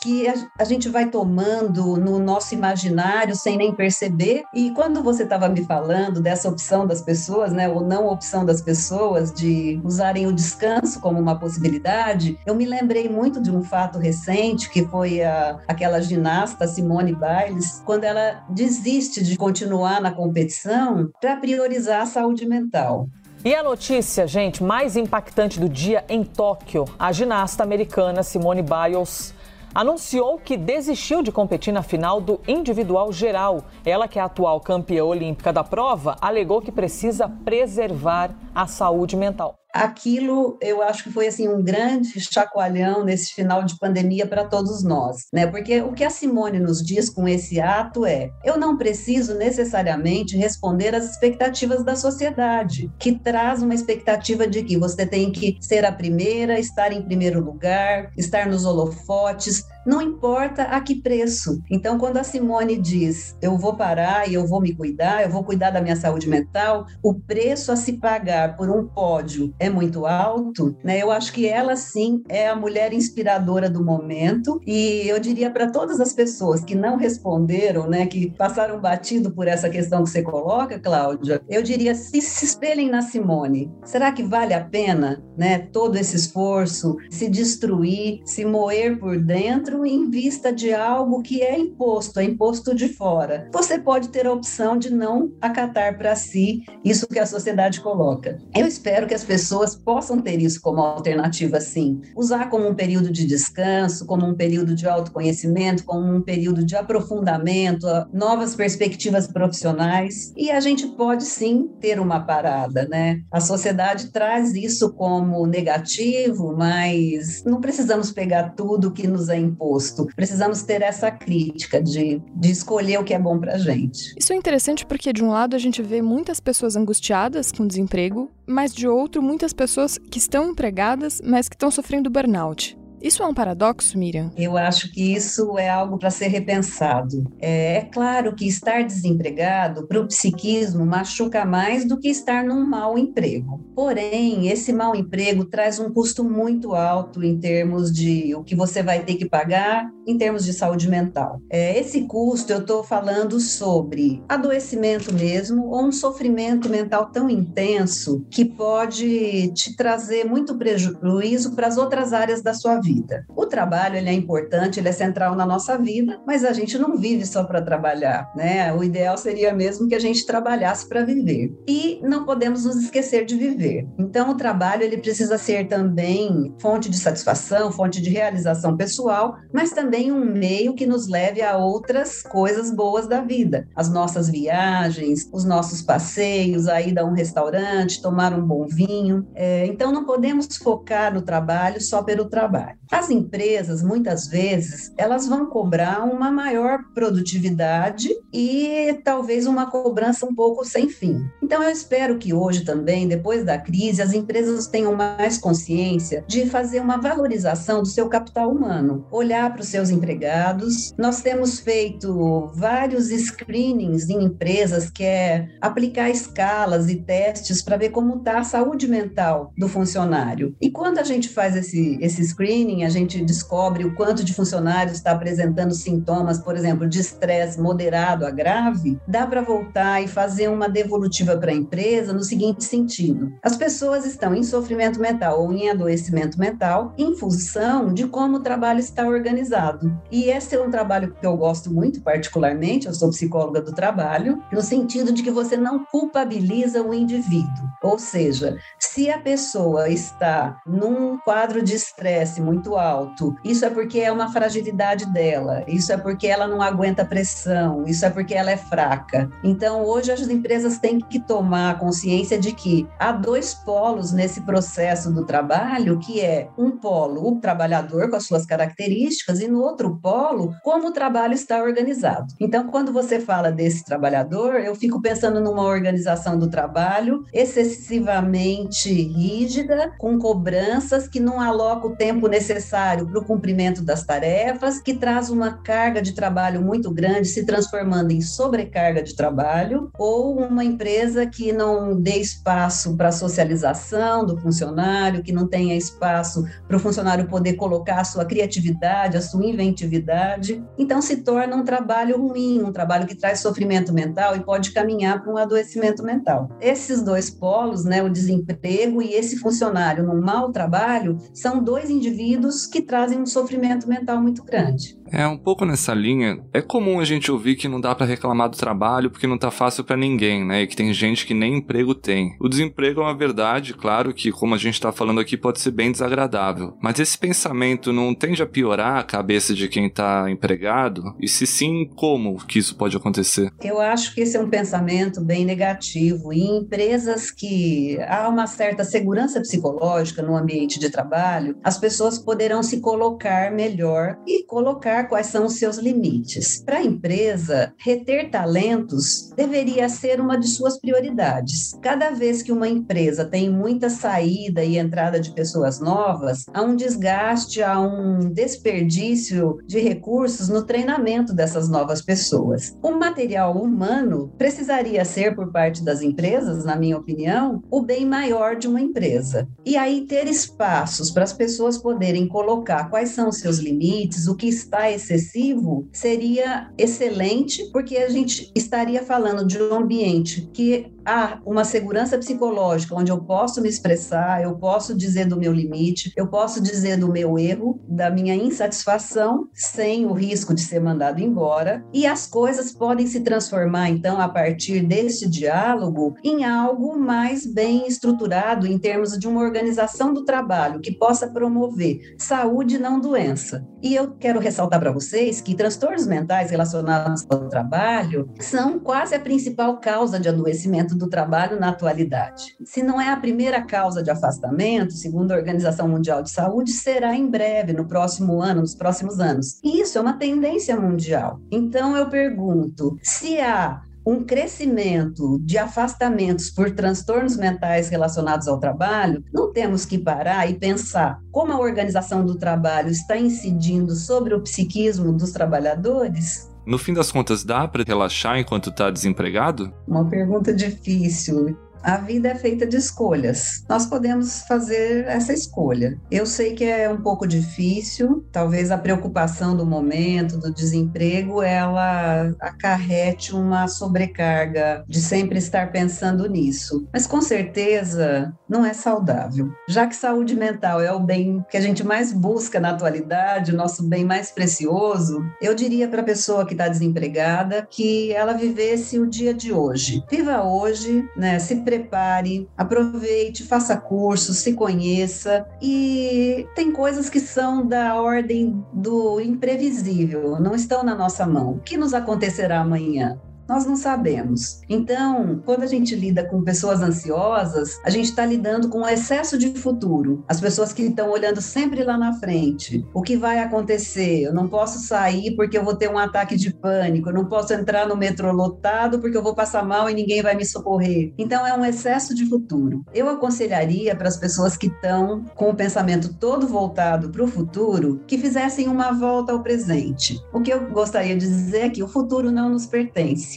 que 0.00 0.26
a, 0.58 0.64
gente 0.64 0.88
vai 0.88 1.10
tomando 1.10 1.96
no 1.96 2.18
nosso 2.18 2.54
imaginário 2.54 3.34
sem 3.36 3.56
nem 3.56 3.74
perceber. 3.74 4.44
E 4.54 4.70
quando 4.70 5.02
você 5.02 5.24
estava 5.24 5.48
me 5.48 5.64
falando 5.64 6.20
dessa 6.20 6.48
opção 6.48 6.86
das 6.86 7.02
pessoas, 7.02 7.52
né, 7.52 7.68
ou 7.68 7.82
não 7.82 8.06
opção 8.06 8.44
das 8.44 8.62
pessoas 8.62 9.32
de 9.32 9.80
usarem 9.84 10.26
o 10.26 10.32
descanso 10.32 11.00
como 11.00 11.20
uma 11.20 11.38
possibilidade, 11.38 12.38
eu 12.46 12.54
me 12.54 12.64
lembrei 12.64 13.08
muito 13.08 13.42
de 13.42 13.50
um 13.50 13.62
fato 13.62 13.98
recente 13.98 14.70
que 14.70 14.86
foi 14.86 15.22
a, 15.22 15.60
aquela 15.68 16.00
ginasta 16.00 16.66
Simone 16.66 17.14
Biles, 17.14 17.82
quando 17.84 18.04
ela 18.04 18.42
desiste 18.48 19.22
de 19.22 19.36
continuar 19.36 20.00
na 20.00 20.12
competição 20.12 21.10
para 21.20 21.36
priorizar 21.36 22.02
a 22.02 22.06
saúde 22.06 22.46
mental. 22.46 23.08
E 23.42 23.54
a 23.54 23.62
notícia, 23.62 24.26
gente, 24.26 24.62
mais 24.62 24.96
impactante 24.96 25.58
do 25.58 25.66
dia 25.66 26.04
em 26.10 26.22
Tóquio: 26.22 26.84
a 26.98 27.10
ginasta 27.10 27.62
americana 27.62 28.22
Simone 28.22 28.62
Biles 28.62 29.34
anunciou 29.74 30.38
que 30.38 30.56
desistiu 30.56 31.22
de 31.22 31.30
competir 31.30 31.72
na 31.72 31.82
final 31.82 32.20
do 32.20 32.40
individual 32.46 33.12
geral. 33.12 33.64
Ela, 33.84 34.08
que 34.08 34.18
é 34.18 34.22
a 34.22 34.26
atual 34.26 34.60
campeã 34.60 35.04
olímpica 35.04 35.52
da 35.52 35.62
prova, 35.62 36.16
alegou 36.20 36.60
que 36.60 36.72
precisa 36.72 37.28
preservar 37.28 38.30
a 38.54 38.66
saúde 38.66 39.16
mental 39.16 39.59
aquilo 39.72 40.58
eu 40.60 40.82
acho 40.82 41.04
que 41.04 41.12
foi 41.12 41.28
assim 41.28 41.48
um 41.48 41.62
grande 41.62 42.20
chacoalhão 42.20 43.04
nesse 43.04 43.32
final 43.34 43.62
de 43.62 43.78
pandemia 43.78 44.26
para 44.26 44.44
todos 44.44 44.82
nós, 44.82 45.26
né? 45.32 45.46
Porque 45.46 45.80
o 45.82 45.92
que 45.92 46.04
a 46.04 46.10
Simone 46.10 46.58
nos 46.58 46.82
diz 46.84 47.08
com 47.08 47.28
esse 47.28 47.60
ato 47.60 48.04
é: 48.04 48.30
eu 48.44 48.58
não 48.58 48.76
preciso 48.76 49.34
necessariamente 49.34 50.36
responder 50.36 50.94
às 50.94 51.10
expectativas 51.10 51.84
da 51.84 51.96
sociedade, 51.96 52.90
que 52.98 53.18
traz 53.18 53.62
uma 53.62 53.74
expectativa 53.74 54.46
de 54.46 54.62
que 54.62 54.76
você 54.76 55.06
tem 55.06 55.30
que 55.30 55.56
ser 55.60 55.84
a 55.84 55.92
primeira, 55.92 56.58
estar 56.58 56.92
em 56.92 57.02
primeiro 57.02 57.42
lugar, 57.42 58.10
estar 58.16 58.46
nos 58.46 58.64
holofotes, 58.64 59.64
não 59.86 60.00
importa 60.02 60.64
a 60.64 60.80
que 60.80 60.96
preço. 60.96 61.62
Então, 61.70 61.98
quando 61.98 62.18
a 62.18 62.24
Simone 62.24 62.76
diz, 62.76 63.36
eu 63.40 63.56
vou 63.56 63.74
parar 63.74 64.28
e 64.28 64.34
eu 64.34 64.46
vou 64.46 64.60
me 64.60 64.74
cuidar, 64.74 65.22
eu 65.22 65.30
vou 65.30 65.44
cuidar 65.44 65.70
da 65.70 65.80
minha 65.80 65.96
saúde 65.96 66.28
mental, 66.28 66.86
o 67.02 67.14
preço 67.14 67.72
a 67.72 67.76
se 67.76 67.94
pagar 67.94 68.56
por 68.56 68.68
um 68.70 68.86
pódio 68.86 69.54
é 69.58 69.70
muito 69.70 70.06
alto, 70.06 70.76
né? 70.84 71.02
Eu 71.02 71.10
acho 71.10 71.32
que 71.32 71.46
ela 71.46 71.76
sim 71.76 72.22
é 72.28 72.48
a 72.48 72.56
mulher 72.56 72.92
inspiradora 72.92 73.68
do 73.68 73.84
momento 73.84 74.60
e 74.66 75.08
eu 75.08 75.18
diria 75.18 75.50
para 75.50 75.70
todas 75.70 76.00
as 76.00 76.12
pessoas 76.12 76.62
que 76.64 76.74
não 76.74 76.96
responderam, 76.96 77.88
né, 77.88 78.06
que 78.06 78.30
passaram 78.36 78.80
batido 78.80 79.30
por 79.30 79.46
essa 79.46 79.68
questão 79.68 80.04
que 80.04 80.10
você 80.10 80.22
coloca, 80.22 80.78
Cláudia, 80.78 81.42
eu 81.48 81.62
diria 81.62 81.94
se 81.94 82.20
se 82.20 82.44
espelhem 82.44 82.88
na 82.88 83.02
Simone. 83.02 83.70
Será 83.84 84.12
que 84.12 84.22
vale 84.22 84.54
a 84.54 84.64
pena, 84.64 85.22
né, 85.36 85.58
todo 85.58 85.96
esse 85.96 86.16
esforço, 86.16 86.96
se 87.10 87.28
destruir, 87.28 88.20
se 88.24 88.44
moer 88.44 88.98
por 88.98 89.18
dentro 89.18 89.69
em 89.84 90.10
vista 90.10 90.52
de 90.52 90.72
algo 90.72 91.22
que 91.22 91.42
é 91.42 91.58
imposto, 91.58 92.20
é 92.20 92.24
imposto 92.24 92.74
de 92.74 92.88
fora. 92.88 93.48
Você 93.52 93.78
pode 93.78 94.08
ter 94.08 94.26
a 94.26 94.32
opção 94.32 94.76
de 94.76 94.92
não 94.92 95.32
acatar 95.40 95.96
para 95.96 96.14
si 96.14 96.62
isso 96.84 97.06
que 97.06 97.18
a 97.18 97.26
sociedade 97.26 97.80
coloca. 97.80 98.38
Eu 98.54 98.66
espero 98.66 99.06
que 99.06 99.14
as 99.14 99.24
pessoas 99.24 99.74
possam 99.74 100.20
ter 100.20 100.40
isso 100.40 100.60
como 100.60 100.80
alternativa, 100.80 101.60
sim. 101.60 102.00
Usar 102.16 102.48
como 102.48 102.68
um 102.68 102.74
período 102.74 103.10
de 103.10 103.26
descanso, 103.26 104.06
como 104.06 104.26
um 104.26 104.34
período 104.34 104.74
de 104.74 104.86
autoconhecimento, 104.86 105.84
como 105.84 106.12
um 106.12 106.20
período 106.20 106.64
de 106.64 106.76
aprofundamento, 106.76 107.86
novas 108.12 108.54
perspectivas 108.54 109.26
profissionais. 109.26 110.32
E 110.36 110.50
a 110.50 110.60
gente 110.60 110.86
pode 110.88 111.24
sim 111.24 111.68
ter 111.80 112.00
uma 112.00 112.20
parada, 112.20 112.86
né? 112.88 113.20
A 113.30 113.40
sociedade 113.40 114.10
traz 114.10 114.54
isso 114.54 114.92
como 114.92 115.46
negativo, 115.46 116.54
mas 116.56 117.42
não 117.44 117.60
precisamos 117.60 118.10
pegar 118.10 118.50
tudo 118.50 118.90
que 118.90 119.06
nos 119.06 119.28
é 119.28 119.38
imposto. 119.60 120.06
Precisamos 120.16 120.62
ter 120.62 120.80
essa 120.80 121.10
crítica 121.10 121.82
de, 121.82 122.22
de 122.34 122.50
escolher 122.50 122.98
o 122.98 123.04
que 123.04 123.12
é 123.12 123.18
bom 123.18 123.38
para 123.38 123.58
gente. 123.58 124.14
Isso 124.16 124.32
é 124.32 124.36
interessante 124.36 124.86
porque, 124.86 125.12
de 125.12 125.22
um 125.22 125.30
lado, 125.30 125.54
a 125.54 125.58
gente 125.58 125.82
vê 125.82 126.00
muitas 126.00 126.40
pessoas 126.40 126.76
angustiadas 126.76 127.52
com 127.52 127.66
desemprego, 127.66 128.30
mas 128.46 128.74
de 128.74 128.88
outro, 128.88 129.22
muitas 129.22 129.52
pessoas 129.52 129.98
que 130.10 130.18
estão 130.18 130.50
empregadas, 130.50 131.20
mas 131.22 131.48
que 131.48 131.54
estão 131.54 131.70
sofrendo 131.70 132.08
burnout. 132.08 132.79
Isso 133.02 133.22
é 133.22 133.26
um 133.26 133.34
paradoxo, 133.34 133.96
Miriam? 133.96 134.30
Eu 134.36 134.56
acho 134.56 134.92
que 134.92 135.14
isso 135.14 135.58
é 135.58 135.68
algo 135.68 135.98
para 135.98 136.10
ser 136.10 136.28
repensado. 136.28 137.24
É, 137.40 137.76
é, 137.76 137.80
claro 137.82 138.34
que 138.34 138.46
estar 138.46 138.82
desempregado 138.84 139.86
para 139.86 140.00
o 140.00 140.06
psiquismo 140.06 140.84
machuca 140.84 141.44
mais 141.44 141.84
do 141.84 141.98
que 141.98 142.08
estar 142.08 142.44
num 142.44 142.66
mau 142.66 142.98
emprego. 142.98 143.60
Porém, 143.74 144.48
esse 144.48 144.72
mau 144.72 144.94
emprego 144.94 145.44
traz 145.44 145.78
um 145.78 145.90
custo 145.90 146.22
muito 146.22 146.74
alto 146.74 147.22
em 147.24 147.38
termos 147.38 147.92
de 147.92 148.34
o 148.34 148.42
que 148.42 148.54
você 148.54 148.82
vai 148.82 149.02
ter 149.04 149.14
que 149.14 149.28
pagar 149.28 149.90
em 150.06 150.18
termos 150.18 150.44
de 150.44 150.52
saúde 150.52 150.88
mental. 150.88 151.40
É, 151.48 151.78
esse 151.78 152.02
custo 152.02 152.52
eu 152.52 152.58
estou 152.58 152.82
falando 152.82 153.38
sobre 153.40 154.22
adoecimento 154.28 155.14
mesmo 155.14 155.68
ou 155.68 155.84
um 155.84 155.92
sofrimento 155.92 156.68
mental 156.68 157.06
tão 157.06 157.30
intenso 157.30 158.26
que 158.30 158.44
pode 158.44 159.52
te 159.52 159.76
trazer 159.76 160.24
muito 160.24 160.56
prejuízo 160.56 161.54
para 161.54 161.68
as 161.68 161.76
outras 161.76 162.12
áreas 162.12 162.42
da 162.42 162.52
sua 162.52 162.80
vida 162.80 162.89
vida. 162.92 163.24
O 163.28 163.46
trabalho 163.46 163.96
ele 163.96 164.08
é 164.08 164.12
importante, 164.12 164.80
ele 164.80 164.88
é 164.88 164.92
central 164.92 165.34
na 165.36 165.46
nossa 165.46 165.78
vida, 165.78 166.20
mas 166.26 166.44
a 166.44 166.52
gente 166.52 166.78
não 166.78 166.96
vive 166.96 167.24
só 167.24 167.44
para 167.44 167.62
trabalhar, 167.62 168.30
né? 168.34 168.72
O 168.72 168.82
ideal 168.82 169.16
seria 169.16 169.54
mesmo 169.54 169.88
que 169.88 169.94
a 169.94 169.98
gente 169.98 170.26
trabalhasse 170.26 170.88
para 170.88 171.04
viver. 171.04 171.54
E 171.66 172.00
não 172.02 172.24
podemos 172.24 172.64
nos 172.64 172.76
esquecer 172.76 173.24
de 173.24 173.36
viver. 173.36 173.86
Então 173.98 174.30
o 174.30 174.36
trabalho 174.36 174.82
ele 174.82 174.98
precisa 174.98 175.38
ser 175.38 175.68
também 175.68 176.54
fonte 176.60 176.90
de 176.90 176.98
satisfação, 176.98 177.70
fonte 177.70 178.00
de 178.00 178.10
realização 178.10 178.76
pessoal, 178.76 179.36
mas 179.52 179.70
também 179.70 180.10
um 180.10 180.24
meio 180.24 180.74
que 180.74 180.86
nos 180.86 181.08
leve 181.08 181.42
a 181.42 181.56
outras 181.56 182.22
coisas 182.22 182.70
boas 182.70 183.06
da 183.06 183.20
vida. 183.20 183.68
As 183.74 183.90
nossas 183.90 184.28
viagens, 184.28 185.28
os 185.32 185.44
nossos 185.44 185.82
passeios, 185.82 186.66
a 186.66 186.80
ida 186.80 187.02
a 187.02 187.04
um 187.04 187.12
restaurante, 187.12 188.02
tomar 188.02 188.32
um 188.32 188.46
bom 188.46 188.66
vinho. 188.66 189.26
É, 189.34 189.66
então 189.66 189.92
não 189.92 190.04
podemos 190.04 190.56
focar 190.56 191.12
no 191.12 191.22
trabalho 191.22 191.80
só 191.80 192.02
pelo 192.02 192.26
trabalho. 192.26 192.79
As 192.90 193.08
empresas, 193.08 193.82
muitas 193.82 194.26
vezes, 194.26 194.92
elas 194.96 195.26
vão 195.26 195.46
cobrar 195.46 196.04
uma 196.04 196.30
maior 196.30 196.80
produtividade 196.92 198.08
e 198.32 198.98
talvez 199.04 199.46
uma 199.46 199.70
cobrança 199.70 200.26
um 200.26 200.34
pouco 200.34 200.64
sem 200.64 200.88
fim. 200.88 201.24
Então, 201.40 201.62
eu 201.62 201.70
espero 201.70 202.18
que 202.18 202.34
hoje 202.34 202.64
também, 202.64 203.06
depois 203.06 203.44
da 203.44 203.56
crise, 203.58 204.02
as 204.02 204.12
empresas 204.12 204.66
tenham 204.66 204.94
mais 204.94 205.38
consciência 205.38 206.24
de 206.26 206.46
fazer 206.46 206.80
uma 206.80 206.96
valorização 206.96 207.80
do 207.80 207.88
seu 207.88 208.08
capital 208.08 208.50
humano, 208.50 209.06
olhar 209.12 209.52
para 209.52 209.62
os 209.62 209.68
seus 209.68 209.90
empregados. 209.90 210.92
Nós 210.98 211.22
temos 211.22 211.60
feito 211.60 212.50
vários 212.54 213.08
screenings 213.08 214.10
em 214.10 214.24
empresas 214.24 214.90
que 214.90 215.04
é 215.04 215.48
aplicar 215.60 216.10
escalas 216.10 216.88
e 216.88 216.96
testes 216.96 217.62
para 217.62 217.76
ver 217.76 217.90
como 217.90 218.16
está 218.16 218.40
a 218.40 218.44
saúde 218.44 218.88
mental 218.88 219.52
do 219.56 219.68
funcionário. 219.68 220.56
E 220.60 220.70
quando 220.70 220.98
a 220.98 221.04
gente 221.04 221.28
faz 221.28 221.54
esse, 221.54 221.96
esse 222.00 222.24
screening, 222.24 222.79
a 222.84 222.88
gente 222.88 223.24
descobre 223.24 223.84
o 223.84 223.94
quanto 223.94 224.24
de 224.24 224.34
funcionários 224.34 224.96
está 224.96 225.12
apresentando 225.12 225.74
sintomas, 225.74 226.38
por 226.38 226.56
exemplo, 226.56 226.88
de 226.88 227.00
estresse 227.00 227.60
moderado 227.60 228.26
a 228.26 228.30
grave, 228.30 228.98
dá 229.06 229.26
para 229.26 229.42
voltar 229.42 230.02
e 230.02 230.08
fazer 230.08 230.48
uma 230.48 230.68
devolutiva 230.68 231.36
para 231.36 231.50
a 231.50 231.54
empresa 231.54 232.12
no 232.12 232.22
seguinte 232.22 232.64
sentido: 232.64 233.32
as 233.42 233.56
pessoas 233.56 234.04
estão 234.04 234.34
em 234.34 234.42
sofrimento 234.42 235.00
mental 235.00 235.42
ou 235.42 235.52
em 235.52 235.70
adoecimento 235.70 236.38
mental 236.38 236.94
em 236.96 237.16
função 237.16 237.92
de 237.92 238.06
como 238.06 238.36
o 238.36 238.42
trabalho 238.42 238.80
está 238.80 239.06
organizado. 239.06 239.96
E 240.10 240.24
esse 240.24 240.54
é 240.54 240.60
um 240.60 240.70
trabalho 240.70 241.14
que 241.14 241.26
eu 241.26 241.36
gosto 241.36 241.72
muito, 241.72 242.00
particularmente, 242.02 242.86
eu 242.86 242.94
sou 242.94 243.10
psicóloga 243.10 243.60
do 243.60 243.72
trabalho, 243.72 244.42
no 244.52 244.62
sentido 244.62 245.12
de 245.12 245.22
que 245.22 245.30
você 245.30 245.56
não 245.56 245.84
culpabiliza 245.84 246.82
o 246.82 246.94
indivíduo. 246.94 247.50
Ou 247.82 247.98
seja, 247.98 248.56
se 248.78 249.10
a 249.10 249.18
pessoa 249.18 249.88
está 249.88 250.60
num 250.66 251.18
quadro 251.18 251.62
de 251.62 251.74
estresse 251.74 252.40
muito 252.40 252.69
alto, 252.76 253.34
isso 253.44 253.64
é 253.64 253.70
porque 253.70 254.00
é 254.00 254.12
uma 254.12 254.32
fragilidade 254.32 255.06
dela, 255.12 255.64
isso 255.66 255.92
é 255.92 255.96
porque 255.96 256.26
ela 256.26 256.46
não 256.46 256.62
aguenta 256.62 257.04
pressão, 257.04 257.84
isso 257.86 258.04
é 258.04 258.10
porque 258.10 258.34
ela 258.34 258.50
é 258.50 258.56
fraca. 258.56 259.30
Então, 259.42 259.84
hoje 259.84 260.12
as 260.12 260.28
empresas 260.28 260.78
têm 260.78 260.98
que 260.98 261.18
tomar 261.18 261.78
consciência 261.78 262.38
de 262.38 262.52
que 262.52 262.88
há 262.98 263.12
dois 263.12 263.54
polos 263.54 264.12
nesse 264.12 264.42
processo 264.42 265.10
do 265.12 265.24
trabalho, 265.24 265.98
que 265.98 266.20
é 266.20 266.48
um 266.56 266.70
polo, 266.70 267.28
o 267.28 267.40
trabalhador 267.40 268.08
com 268.10 268.16
as 268.16 268.26
suas 268.26 268.46
características, 268.46 269.40
e 269.40 269.48
no 269.48 269.60
outro 269.60 269.98
polo, 270.00 270.54
como 270.62 270.88
o 270.88 270.92
trabalho 270.92 271.34
está 271.34 271.62
organizado. 271.62 272.34
Então, 272.38 272.68
quando 272.68 272.92
você 272.92 273.20
fala 273.20 273.50
desse 273.50 273.84
trabalhador, 273.84 274.54
eu 274.56 274.74
fico 274.74 275.00
pensando 275.00 275.40
numa 275.40 275.64
organização 275.64 276.38
do 276.38 276.48
trabalho 276.48 277.24
excessivamente 277.32 278.90
rígida, 278.92 279.92
com 279.98 280.18
cobranças 280.18 281.08
que 281.08 281.20
não 281.20 281.40
aloca 281.40 281.86
o 281.86 281.96
tempo 281.96 282.28
necessário 282.28 282.59
para 282.60 283.18
o 283.18 283.24
cumprimento 283.24 283.82
das 283.82 284.04
tarefas, 284.04 284.80
que 284.80 284.94
traz 284.94 285.30
uma 285.30 285.54
carga 285.62 286.02
de 286.02 286.12
trabalho 286.12 286.62
muito 286.62 286.90
grande, 286.90 287.28
se 287.28 287.44
transformando 287.44 288.10
em 288.10 288.20
sobrecarga 288.20 289.02
de 289.02 289.14
trabalho, 289.14 289.90
ou 289.98 290.38
uma 290.38 290.64
empresa 290.64 291.26
que 291.26 291.52
não 291.52 292.00
dê 292.00 292.16
espaço 292.16 292.96
para 292.96 293.08
a 293.08 293.12
socialização 293.12 294.24
do 294.24 294.36
funcionário, 294.38 295.22
que 295.22 295.32
não 295.32 295.46
tenha 295.46 295.76
espaço 295.76 296.44
para 296.66 296.76
o 296.76 296.80
funcionário 296.80 297.28
poder 297.28 297.54
colocar 297.54 298.00
a 298.00 298.04
sua 298.04 298.24
criatividade, 298.24 299.16
a 299.16 299.22
sua 299.22 299.44
inventividade. 299.44 300.62
Então, 300.78 301.00
se 301.00 301.18
torna 301.18 301.56
um 301.56 301.64
trabalho 301.64 302.20
ruim, 302.20 302.62
um 302.62 302.72
trabalho 302.72 303.06
que 303.06 303.14
traz 303.14 303.40
sofrimento 303.40 303.92
mental 303.92 304.36
e 304.36 304.40
pode 304.40 304.72
caminhar 304.72 305.22
para 305.22 305.32
um 305.32 305.36
adoecimento 305.36 306.02
mental. 306.02 306.48
Esses 306.60 307.02
dois 307.02 307.30
polos, 307.30 307.84
né, 307.84 308.02
o 308.02 308.08
desemprego 308.08 309.02
e 309.02 309.14
esse 309.14 309.38
funcionário 309.38 310.04
num 310.04 310.20
mau 310.20 310.50
trabalho, 310.50 311.18
são 311.32 311.62
dois 311.62 311.90
indivíduos 311.90 312.49
que 312.66 312.82
trazem 312.82 313.20
um 313.20 313.26
sofrimento 313.26 313.88
mental 313.88 314.20
muito 314.20 314.42
grande. 314.42 314.98
É, 315.12 315.26
um 315.26 315.36
pouco 315.36 315.64
nessa 315.64 315.92
linha, 315.92 316.40
é 316.52 316.62
comum 316.62 317.00
a 317.00 317.04
gente 317.04 317.32
ouvir 317.32 317.56
que 317.56 317.66
não 317.66 317.80
dá 317.80 317.94
para 317.94 318.06
reclamar 318.06 318.48
do 318.48 318.56
trabalho 318.56 319.10
porque 319.10 319.26
não 319.26 319.36
tá 319.36 319.50
fácil 319.50 319.82
para 319.82 319.96
ninguém, 319.96 320.44
né? 320.44 320.62
E 320.62 320.66
que 320.66 320.76
tem 320.76 320.92
gente 320.92 321.26
que 321.26 321.34
nem 321.34 321.56
emprego 321.56 321.94
tem. 321.94 322.36
O 322.40 322.48
desemprego 322.48 323.00
é 323.00 323.04
uma 323.04 323.16
verdade, 323.16 323.74
claro 323.74 324.14
que, 324.14 324.30
como 324.30 324.54
a 324.54 324.58
gente 324.58 324.80
tá 324.80 324.92
falando 324.92 325.20
aqui, 325.20 325.36
pode 325.36 325.60
ser 325.60 325.72
bem 325.72 325.90
desagradável. 325.90 326.76
Mas 326.80 326.98
esse 327.00 327.18
pensamento 327.18 327.92
não 327.92 328.14
tende 328.14 328.42
a 328.42 328.46
piorar 328.46 328.98
a 328.98 329.02
cabeça 329.02 329.52
de 329.52 329.68
quem 329.68 329.90
tá 329.90 330.30
empregado? 330.30 331.14
E 331.20 331.28
se 331.28 331.46
sim, 331.46 331.90
como 331.96 332.36
que 332.46 332.58
isso 332.58 332.76
pode 332.76 332.96
acontecer? 332.96 333.50
Eu 333.62 333.80
acho 333.80 334.14
que 334.14 334.20
esse 334.20 334.36
é 334.36 334.40
um 334.40 334.48
pensamento 334.48 335.20
bem 335.20 335.44
negativo. 335.44 336.32
E 336.32 336.40
em 336.40 336.58
empresas 336.58 337.30
que 337.30 337.98
há 338.02 338.28
uma 338.28 338.46
certa 338.46 338.84
segurança 338.84 339.40
psicológica 339.40 340.22
no 340.22 340.36
ambiente 340.36 340.78
de 340.78 340.88
trabalho, 340.88 341.56
as 341.64 341.78
pessoas 341.78 342.18
poderão 342.30 342.62
se 342.62 342.78
colocar 342.78 343.50
melhor 343.50 344.16
e 344.24 344.44
colocar 344.44 345.08
quais 345.08 345.26
são 345.26 345.46
os 345.46 345.54
seus 345.54 345.78
limites. 345.78 346.62
Para 346.64 346.76
a 346.76 346.84
empresa, 346.84 347.74
reter 347.76 348.30
talentos 348.30 349.32
deveria 349.34 349.88
ser 349.88 350.20
uma 350.20 350.38
de 350.38 350.46
suas 350.46 350.78
prioridades. 350.78 351.76
Cada 351.82 352.10
vez 352.10 352.40
que 352.40 352.52
uma 352.52 352.68
empresa 352.68 353.24
tem 353.24 353.50
muita 353.50 353.90
saída 353.90 354.62
e 354.62 354.78
entrada 354.78 355.18
de 355.18 355.34
pessoas 355.34 355.80
novas, 355.80 356.44
há 356.54 356.62
um 356.62 356.76
desgaste, 356.76 357.64
há 357.64 357.80
um 357.80 358.20
desperdício 358.32 359.58
de 359.66 359.80
recursos 359.80 360.48
no 360.48 360.64
treinamento 360.64 361.34
dessas 361.34 361.68
novas 361.68 362.00
pessoas. 362.00 362.78
O 362.80 362.92
material 362.92 363.60
humano 363.60 364.32
precisaria 364.38 365.04
ser, 365.04 365.34
por 365.34 365.50
parte 365.50 365.84
das 365.84 366.00
empresas, 366.00 366.64
na 366.64 366.76
minha 366.76 366.96
opinião, 366.96 367.60
o 367.68 367.82
bem 367.82 368.06
maior 368.06 368.54
de 368.54 368.68
uma 368.68 368.80
empresa. 368.80 369.48
E 369.66 369.76
aí 369.76 370.06
ter 370.06 370.28
espaços 370.28 371.10
para 371.10 371.24
as 371.24 371.32
pessoas 371.32 371.76
poderem 371.76 372.19
colocar 372.26 372.90
quais 372.90 373.10
são 373.10 373.28
os 373.28 373.38
seus 373.38 373.58
limites, 373.58 374.26
o 374.26 374.34
que 374.34 374.48
está 374.48 374.90
excessivo 374.90 375.88
seria 375.92 376.70
excelente, 376.76 377.70
porque 377.72 377.96
a 377.96 378.08
gente 378.08 378.50
estaria 378.54 379.02
falando 379.02 379.46
de 379.46 379.60
um 379.60 379.74
ambiente 379.74 380.48
que 380.52 380.92
há 381.04 381.40
uma 381.44 381.64
segurança 381.64 382.18
psicológica 382.18 382.94
onde 382.94 383.10
eu 383.10 383.20
posso 383.20 383.60
me 383.60 383.68
expressar, 383.68 384.42
eu 384.42 384.56
posso 384.56 384.96
dizer 384.96 385.26
do 385.26 385.36
meu 385.36 385.52
limite, 385.52 386.12
eu 386.16 386.26
posso 386.26 386.60
dizer 386.60 386.96
do 386.96 387.10
meu 387.10 387.38
erro, 387.38 387.80
da 387.88 388.10
minha 388.10 388.34
insatisfação, 388.34 389.48
sem 389.54 390.06
o 390.06 390.12
risco 390.12 390.54
de 390.54 390.60
ser 390.60 390.80
mandado 390.80 391.20
embora, 391.20 391.84
e 391.92 392.06
as 392.06 392.26
coisas 392.26 392.72
podem 392.72 393.06
se 393.06 393.20
transformar 393.20 393.90
então 393.90 394.20
a 394.20 394.28
partir 394.28 394.80
deste 394.80 395.28
diálogo 395.28 396.14
em 396.24 396.44
algo 396.44 396.98
mais 396.98 397.46
bem 397.46 397.86
estruturado 397.86 398.66
em 398.66 398.78
termos 398.78 399.18
de 399.18 399.26
uma 399.26 399.40
organização 399.40 400.12
do 400.12 400.24
trabalho 400.24 400.80
que 400.80 400.92
possa 400.92 401.28
promover 401.28 402.14
saúde 402.18 402.78
não 402.78 403.00
doença. 403.00 403.66
E 403.82 403.94
eu 403.94 404.12
quero 404.12 404.40
ressaltar 404.40 404.78
para 404.78 404.92
vocês 404.92 405.40
que 405.40 405.54
transtornos 405.54 406.06
mentais 406.06 406.50
relacionados 406.50 407.24
ao 407.28 407.48
trabalho 407.48 408.30
são 408.38 408.78
quase 408.78 409.14
a 409.14 409.20
principal 409.20 409.78
causa 409.78 410.18
de 410.18 410.28
adoecimento 410.28 410.89
do 410.96 411.08
trabalho 411.08 411.58
na 411.58 411.70
atualidade. 411.70 412.56
Se 412.64 412.82
não 412.82 413.00
é 413.00 413.10
a 413.10 413.16
primeira 413.16 413.62
causa 413.62 414.02
de 414.02 414.10
afastamento, 414.10 414.92
segundo 414.92 415.32
a 415.32 415.36
Organização 415.36 415.88
Mundial 415.88 416.22
de 416.22 416.30
Saúde, 416.30 416.72
será 416.72 417.14
em 417.14 417.28
breve, 417.28 417.72
no 417.72 417.86
próximo 417.86 418.40
ano, 418.40 418.60
nos 418.60 418.74
próximos 418.74 419.20
anos. 419.20 419.60
E 419.62 419.80
isso 419.80 419.98
é 419.98 420.00
uma 420.00 420.14
tendência 420.14 420.78
mundial. 420.78 421.40
Então 421.50 421.96
eu 421.96 422.08
pergunto, 422.08 422.98
se 423.02 423.40
há 423.40 423.82
um 424.04 424.24
crescimento 424.24 425.38
de 425.40 425.58
afastamentos 425.58 426.50
por 426.50 426.70
transtornos 426.70 427.36
mentais 427.36 427.88
relacionados 427.88 428.48
ao 428.48 428.58
trabalho, 428.58 429.22
não 429.32 429.52
temos 429.52 429.84
que 429.84 429.98
parar 429.98 430.50
e 430.50 430.54
pensar 430.54 431.20
como 431.30 431.52
a 431.52 431.60
organização 431.60 432.24
do 432.24 432.36
trabalho 432.36 432.90
está 432.90 433.16
incidindo 433.16 433.94
sobre 433.94 434.34
o 434.34 434.40
psiquismo 434.40 435.12
dos 435.12 435.32
trabalhadores? 435.32 436.49
No 436.70 436.78
fim 436.78 436.94
das 436.94 437.10
contas, 437.10 437.42
dá 437.42 437.66
para 437.66 437.82
relaxar 437.82 438.38
enquanto 438.38 438.70
está 438.70 438.92
desempregado? 438.92 439.74
Uma 439.88 440.08
pergunta 440.08 440.54
difícil. 440.54 441.58
A 441.82 441.96
vida 441.96 442.28
é 442.28 442.34
feita 442.34 442.66
de 442.66 442.76
escolhas. 442.76 443.64
Nós 443.68 443.86
podemos 443.86 444.42
fazer 444.42 445.06
essa 445.06 445.32
escolha. 445.32 445.98
Eu 446.10 446.26
sei 446.26 446.54
que 446.54 446.64
é 446.64 446.88
um 446.90 447.00
pouco 447.00 447.26
difícil, 447.26 448.24
talvez 448.30 448.70
a 448.70 448.78
preocupação 448.78 449.56
do 449.56 449.64
momento, 449.64 450.38
do 450.38 450.52
desemprego, 450.52 451.42
ela 451.42 452.34
acarrete 452.40 453.34
uma 453.34 453.66
sobrecarga 453.66 454.84
de 454.86 455.00
sempre 455.00 455.38
estar 455.38 455.72
pensando 455.72 456.28
nisso. 456.28 456.86
Mas 456.92 457.06
com 457.06 457.22
certeza 457.22 458.32
não 458.48 458.64
é 458.64 458.74
saudável. 458.74 459.50
Já 459.68 459.86
que 459.86 459.96
saúde 459.96 460.36
mental 460.36 460.80
é 460.80 460.92
o 460.92 461.00
bem 461.00 461.44
que 461.50 461.56
a 461.56 461.60
gente 461.60 461.84
mais 461.84 462.12
busca 462.12 462.60
na 462.60 462.70
atualidade, 462.70 463.52
o 463.52 463.56
nosso 463.56 463.88
bem 463.88 464.04
mais 464.04 464.30
precioso, 464.30 465.24
eu 465.40 465.54
diria 465.54 465.88
para 465.88 466.02
a 466.02 466.04
pessoa 466.04 466.44
que 466.44 466.52
está 466.52 466.68
desempregada 466.68 467.66
que 467.70 468.12
ela 468.12 468.34
vivesse 468.34 468.98
o 468.98 469.06
dia 469.06 469.32
de 469.32 469.52
hoje. 469.52 470.04
Viva 470.10 470.42
hoje, 470.42 471.08
né? 471.16 471.38
Se 471.38 471.56
prepare, 471.70 472.48
aproveite, 472.58 473.44
faça 473.44 473.76
cursos, 473.76 474.38
se 474.38 474.54
conheça 474.54 475.46
e 475.62 476.44
tem 476.56 476.72
coisas 476.72 477.08
que 477.08 477.20
são 477.20 477.64
da 477.64 477.94
ordem 477.94 478.64
do 478.72 479.20
imprevisível, 479.20 480.40
não 480.40 480.52
estão 480.52 480.82
na 480.82 480.96
nossa 480.96 481.24
mão. 481.24 481.52
O 481.52 481.60
que 481.60 481.76
nos 481.76 481.94
acontecerá 481.94 482.60
amanhã? 482.60 483.20
Nós 483.50 483.66
não 483.66 483.74
sabemos. 483.74 484.60
Então, 484.68 485.42
quando 485.44 485.64
a 485.64 485.66
gente 485.66 485.96
lida 485.96 486.22
com 486.22 486.40
pessoas 486.40 486.80
ansiosas, 486.80 487.80
a 487.84 487.90
gente 487.90 488.04
está 488.04 488.24
lidando 488.24 488.68
com 488.68 488.82
o 488.82 488.88
excesso 488.88 489.36
de 489.36 489.52
futuro. 489.58 490.24
As 490.28 490.40
pessoas 490.40 490.72
que 490.72 490.82
estão 490.82 491.10
olhando 491.10 491.42
sempre 491.42 491.82
lá 491.82 491.98
na 491.98 492.12
frente. 492.12 492.86
O 492.94 493.02
que 493.02 493.16
vai 493.16 493.40
acontecer? 493.40 494.22
Eu 494.22 494.32
não 494.32 494.46
posso 494.46 494.78
sair 494.78 495.34
porque 495.34 495.58
eu 495.58 495.64
vou 495.64 495.74
ter 495.74 495.90
um 495.90 495.98
ataque 495.98 496.36
de 496.36 496.54
pânico. 496.54 497.08
Eu 497.08 497.12
não 497.12 497.24
posso 497.24 497.52
entrar 497.52 497.88
no 497.88 497.96
metrô 497.96 498.30
lotado 498.30 499.00
porque 499.00 499.16
eu 499.16 499.22
vou 499.22 499.34
passar 499.34 499.66
mal 499.66 499.90
e 499.90 499.94
ninguém 499.94 500.22
vai 500.22 500.36
me 500.36 500.44
socorrer. 500.44 501.12
Então, 501.18 501.44
é 501.44 501.52
um 501.52 501.64
excesso 501.64 502.14
de 502.14 502.26
futuro. 502.26 502.84
Eu 502.94 503.08
aconselharia 503.08 503.96
para 503.96 504.06
as 504.06 504.16
pessoas 504.16 504.56
que 504.56 504.68
estão 504.68 505.24
com 505.34 505.50
o 505.50 505.56
pensamento 505.56 506.14
todo 506.14 506.46
voltado 506.46 507.10
para 507.10 507.24
o 507.24 507.26
futuro 507.26 508.00
que 508.06 508.16
fizessem 508.16 508.68
uma 508.68 508.92
volta 508.92 509.32
ao 509.32 509.42
presente. 509.42 510.22
O 510.32 510.40
que 510.40 510.52
eu 510.52 510.70
gostaria 510.70 511.16
de 511.16 511.26
dizer 511.26 511.62
é 511.62 511.68
que 511.68 511.82
o 511.82 511.88
futuro 511.88 512.30
não 512.30 512.48
nos 512.48 512.66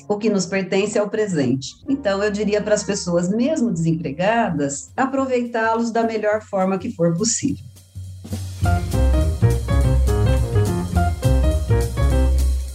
o 0.08 0.18
que 0.18 0.30
nos 0.30 0.46
pertence 0.46 0.98
é 0.98 1.02
o 1.02 1.10
presente. 1.10 1.76
Então, 1.88 2.22
eu 2.24 2.30
diria 2.30 2.62
para 2.62 2.76
as 2.76 2.84
pessoas, 2.84 3.30
mesmo 3.30 3.72
desempregadas, 3.72 4.92
aproveitá-los 4.96 5.92
da 5.92 6.04
melhor 6.04 6.42
forma 6.42 6.78
que 6.78 6.92
for 6.92 7.16
possível. 7.16 7.64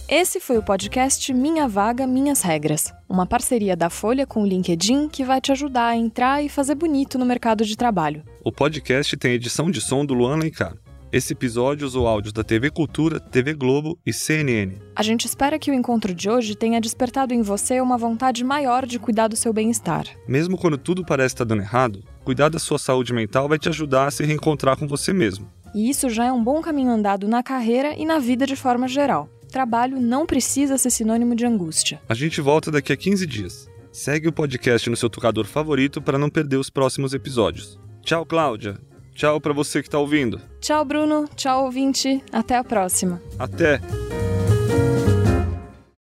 Esse 0.07 0.39
foi 0.39 0.57
o 0.57 0.63
podcast 0.63 1.31
Minha 1.31 1.67
Vaga, 1.67 2.07
Minhas 2.07 2.41
Regras, 2.41 2.91
uma 3.07 3.27
parceria 3.27 3.75
da 3.77 3.91
Folha 3.91 4.25
com 4.25 4.41
o 4.41 4.45
LinkedIn 4.45 5.07
que 5.07 5.23
vai 5.23 5.39
te 5.39 5.51
ajudar 5.51 5.89
a 5.89 5.95
entrar 5.95 6.43
e 6.43 6.49
fazer 6.49 6.73
bonito 6.73 7.19
no 7.19 7.25
mercado 7.25 7.63
de 7.63 7.77
trabalho. 7.77 8.23
O 8.43 8.51
podcast 8.51 9.15
tem 9.17 9.33
edição 9.33 9.69
de 9.69 9.79
som 9.79 10.03
do 10.03 10.15
Luan 10.15 10.37
Lencar. 10.37 10.73
Esse 11.11 11.33
episódio 11.33 11.87
usou 11.87 12.05
áudios 12.05 12.31
da 12.31 12.43
TV 12.43 12.69
Cultura, 12.69 13.19
TV 13.19 13.55
Globo 13.55 13.97
e 14.05 14.13
CNN. 14.13 14.75
A 14.95 15.01
gente 15.01 15.25
espera 15.25 15.57
que 15.57 15.71
o 15.71 15.73
encontro 15.73 16.13
de 16.13 16.29
hoje 16.29 16.55
tenha 16.55 16.79
despertado 16.79 17.33
em 17.33 17.41
você 17.41 17.81
uma 17.81 17.97
vontade 17.97 18.43
maior 18.43 18.85
de 18.85 18.99
cuidar 18.99 19.27
do 19.27 19.35
seu 19.35 19.51
bem-estar. 19.51 20.05
Mesmo 20.27 20.55
quando 20.55 20.77
tudo 20.77 21.03
parece 21.03 21.33
estar 21.33 21.45
dando 21.45 21.63
errado, 21.63 22.03
cuidar 22.23 22.49
da 22.49 22.59
sua 22.59 22.77
saúde 22.77 23.11
mental 23.11 23.49
vai 23.49 23.57
te 23.57 23.67
ajudar 23.67 24.05
a 24.05 24.11
se 24.11 24.23
reencontrar 24.23 24.77
com 24.77 24.87
você 24.87 25.11
mesmo. 25.11 25.49
E 25.73 25.89
isso 25.89 26.09
já 26.11 26.25
é 26.25 26.31
um 26.31 26.43
bom 26.43 26.61
caminho 26.61 26.91
andado 26.91 27.27
na 27.27 27.41
carreira 27.41 27.95
e 27.97 28.05
na 28.05 28.19
vida 28.19 28.45
de 28.45 28.55
forma 28.55 28.87
geral. 28.87 29.27
Trabalho 29.51 29.99
não 29.99 30.27
precisa 30.27 30.77
ser 30.77 30.91
sinônimo 30.91 31.33
de 31.33 31.43
angústia. 31.43 31.99
A 32.07 32.13
gente 32.13 32.39
volta 32.39 32.69
daqui 32.69 32.93
a 32.93 32.97
15 32.97 33.25
dias. 33.25 33.67
Segue 33.91 34.27
o 34.27 34.31
podcast 34.31 34.87
no 34.87 34.95
seu 34.95 35.09
tocador 35.09 35.45
favorito 35.45 35.99
para 35.99 36.19
não 36.19 36.29
perder 36.29 36.57
os 36.57 36.69
próximos 36.69 37.15
episódios. 37.15 37.79
Tchau, 38.03 38.23
Cláudia. 38.27 38.79
Tchau 39.19 39.41
para 39.41 39.51
você 39.51 39.81
que 39.81 39.89
está 39.89 39.99
ouvindo. 39.99 40.39
Tchau, 40.61 40.85
Bruno. 40.85 41.27
Tchau, 41.35 41.65
ouvinte. 41.65 42.23
Até 42.31 42.55
a 42.55 42.63
próxima. 42.63 43.21
Até! 43.37 43.81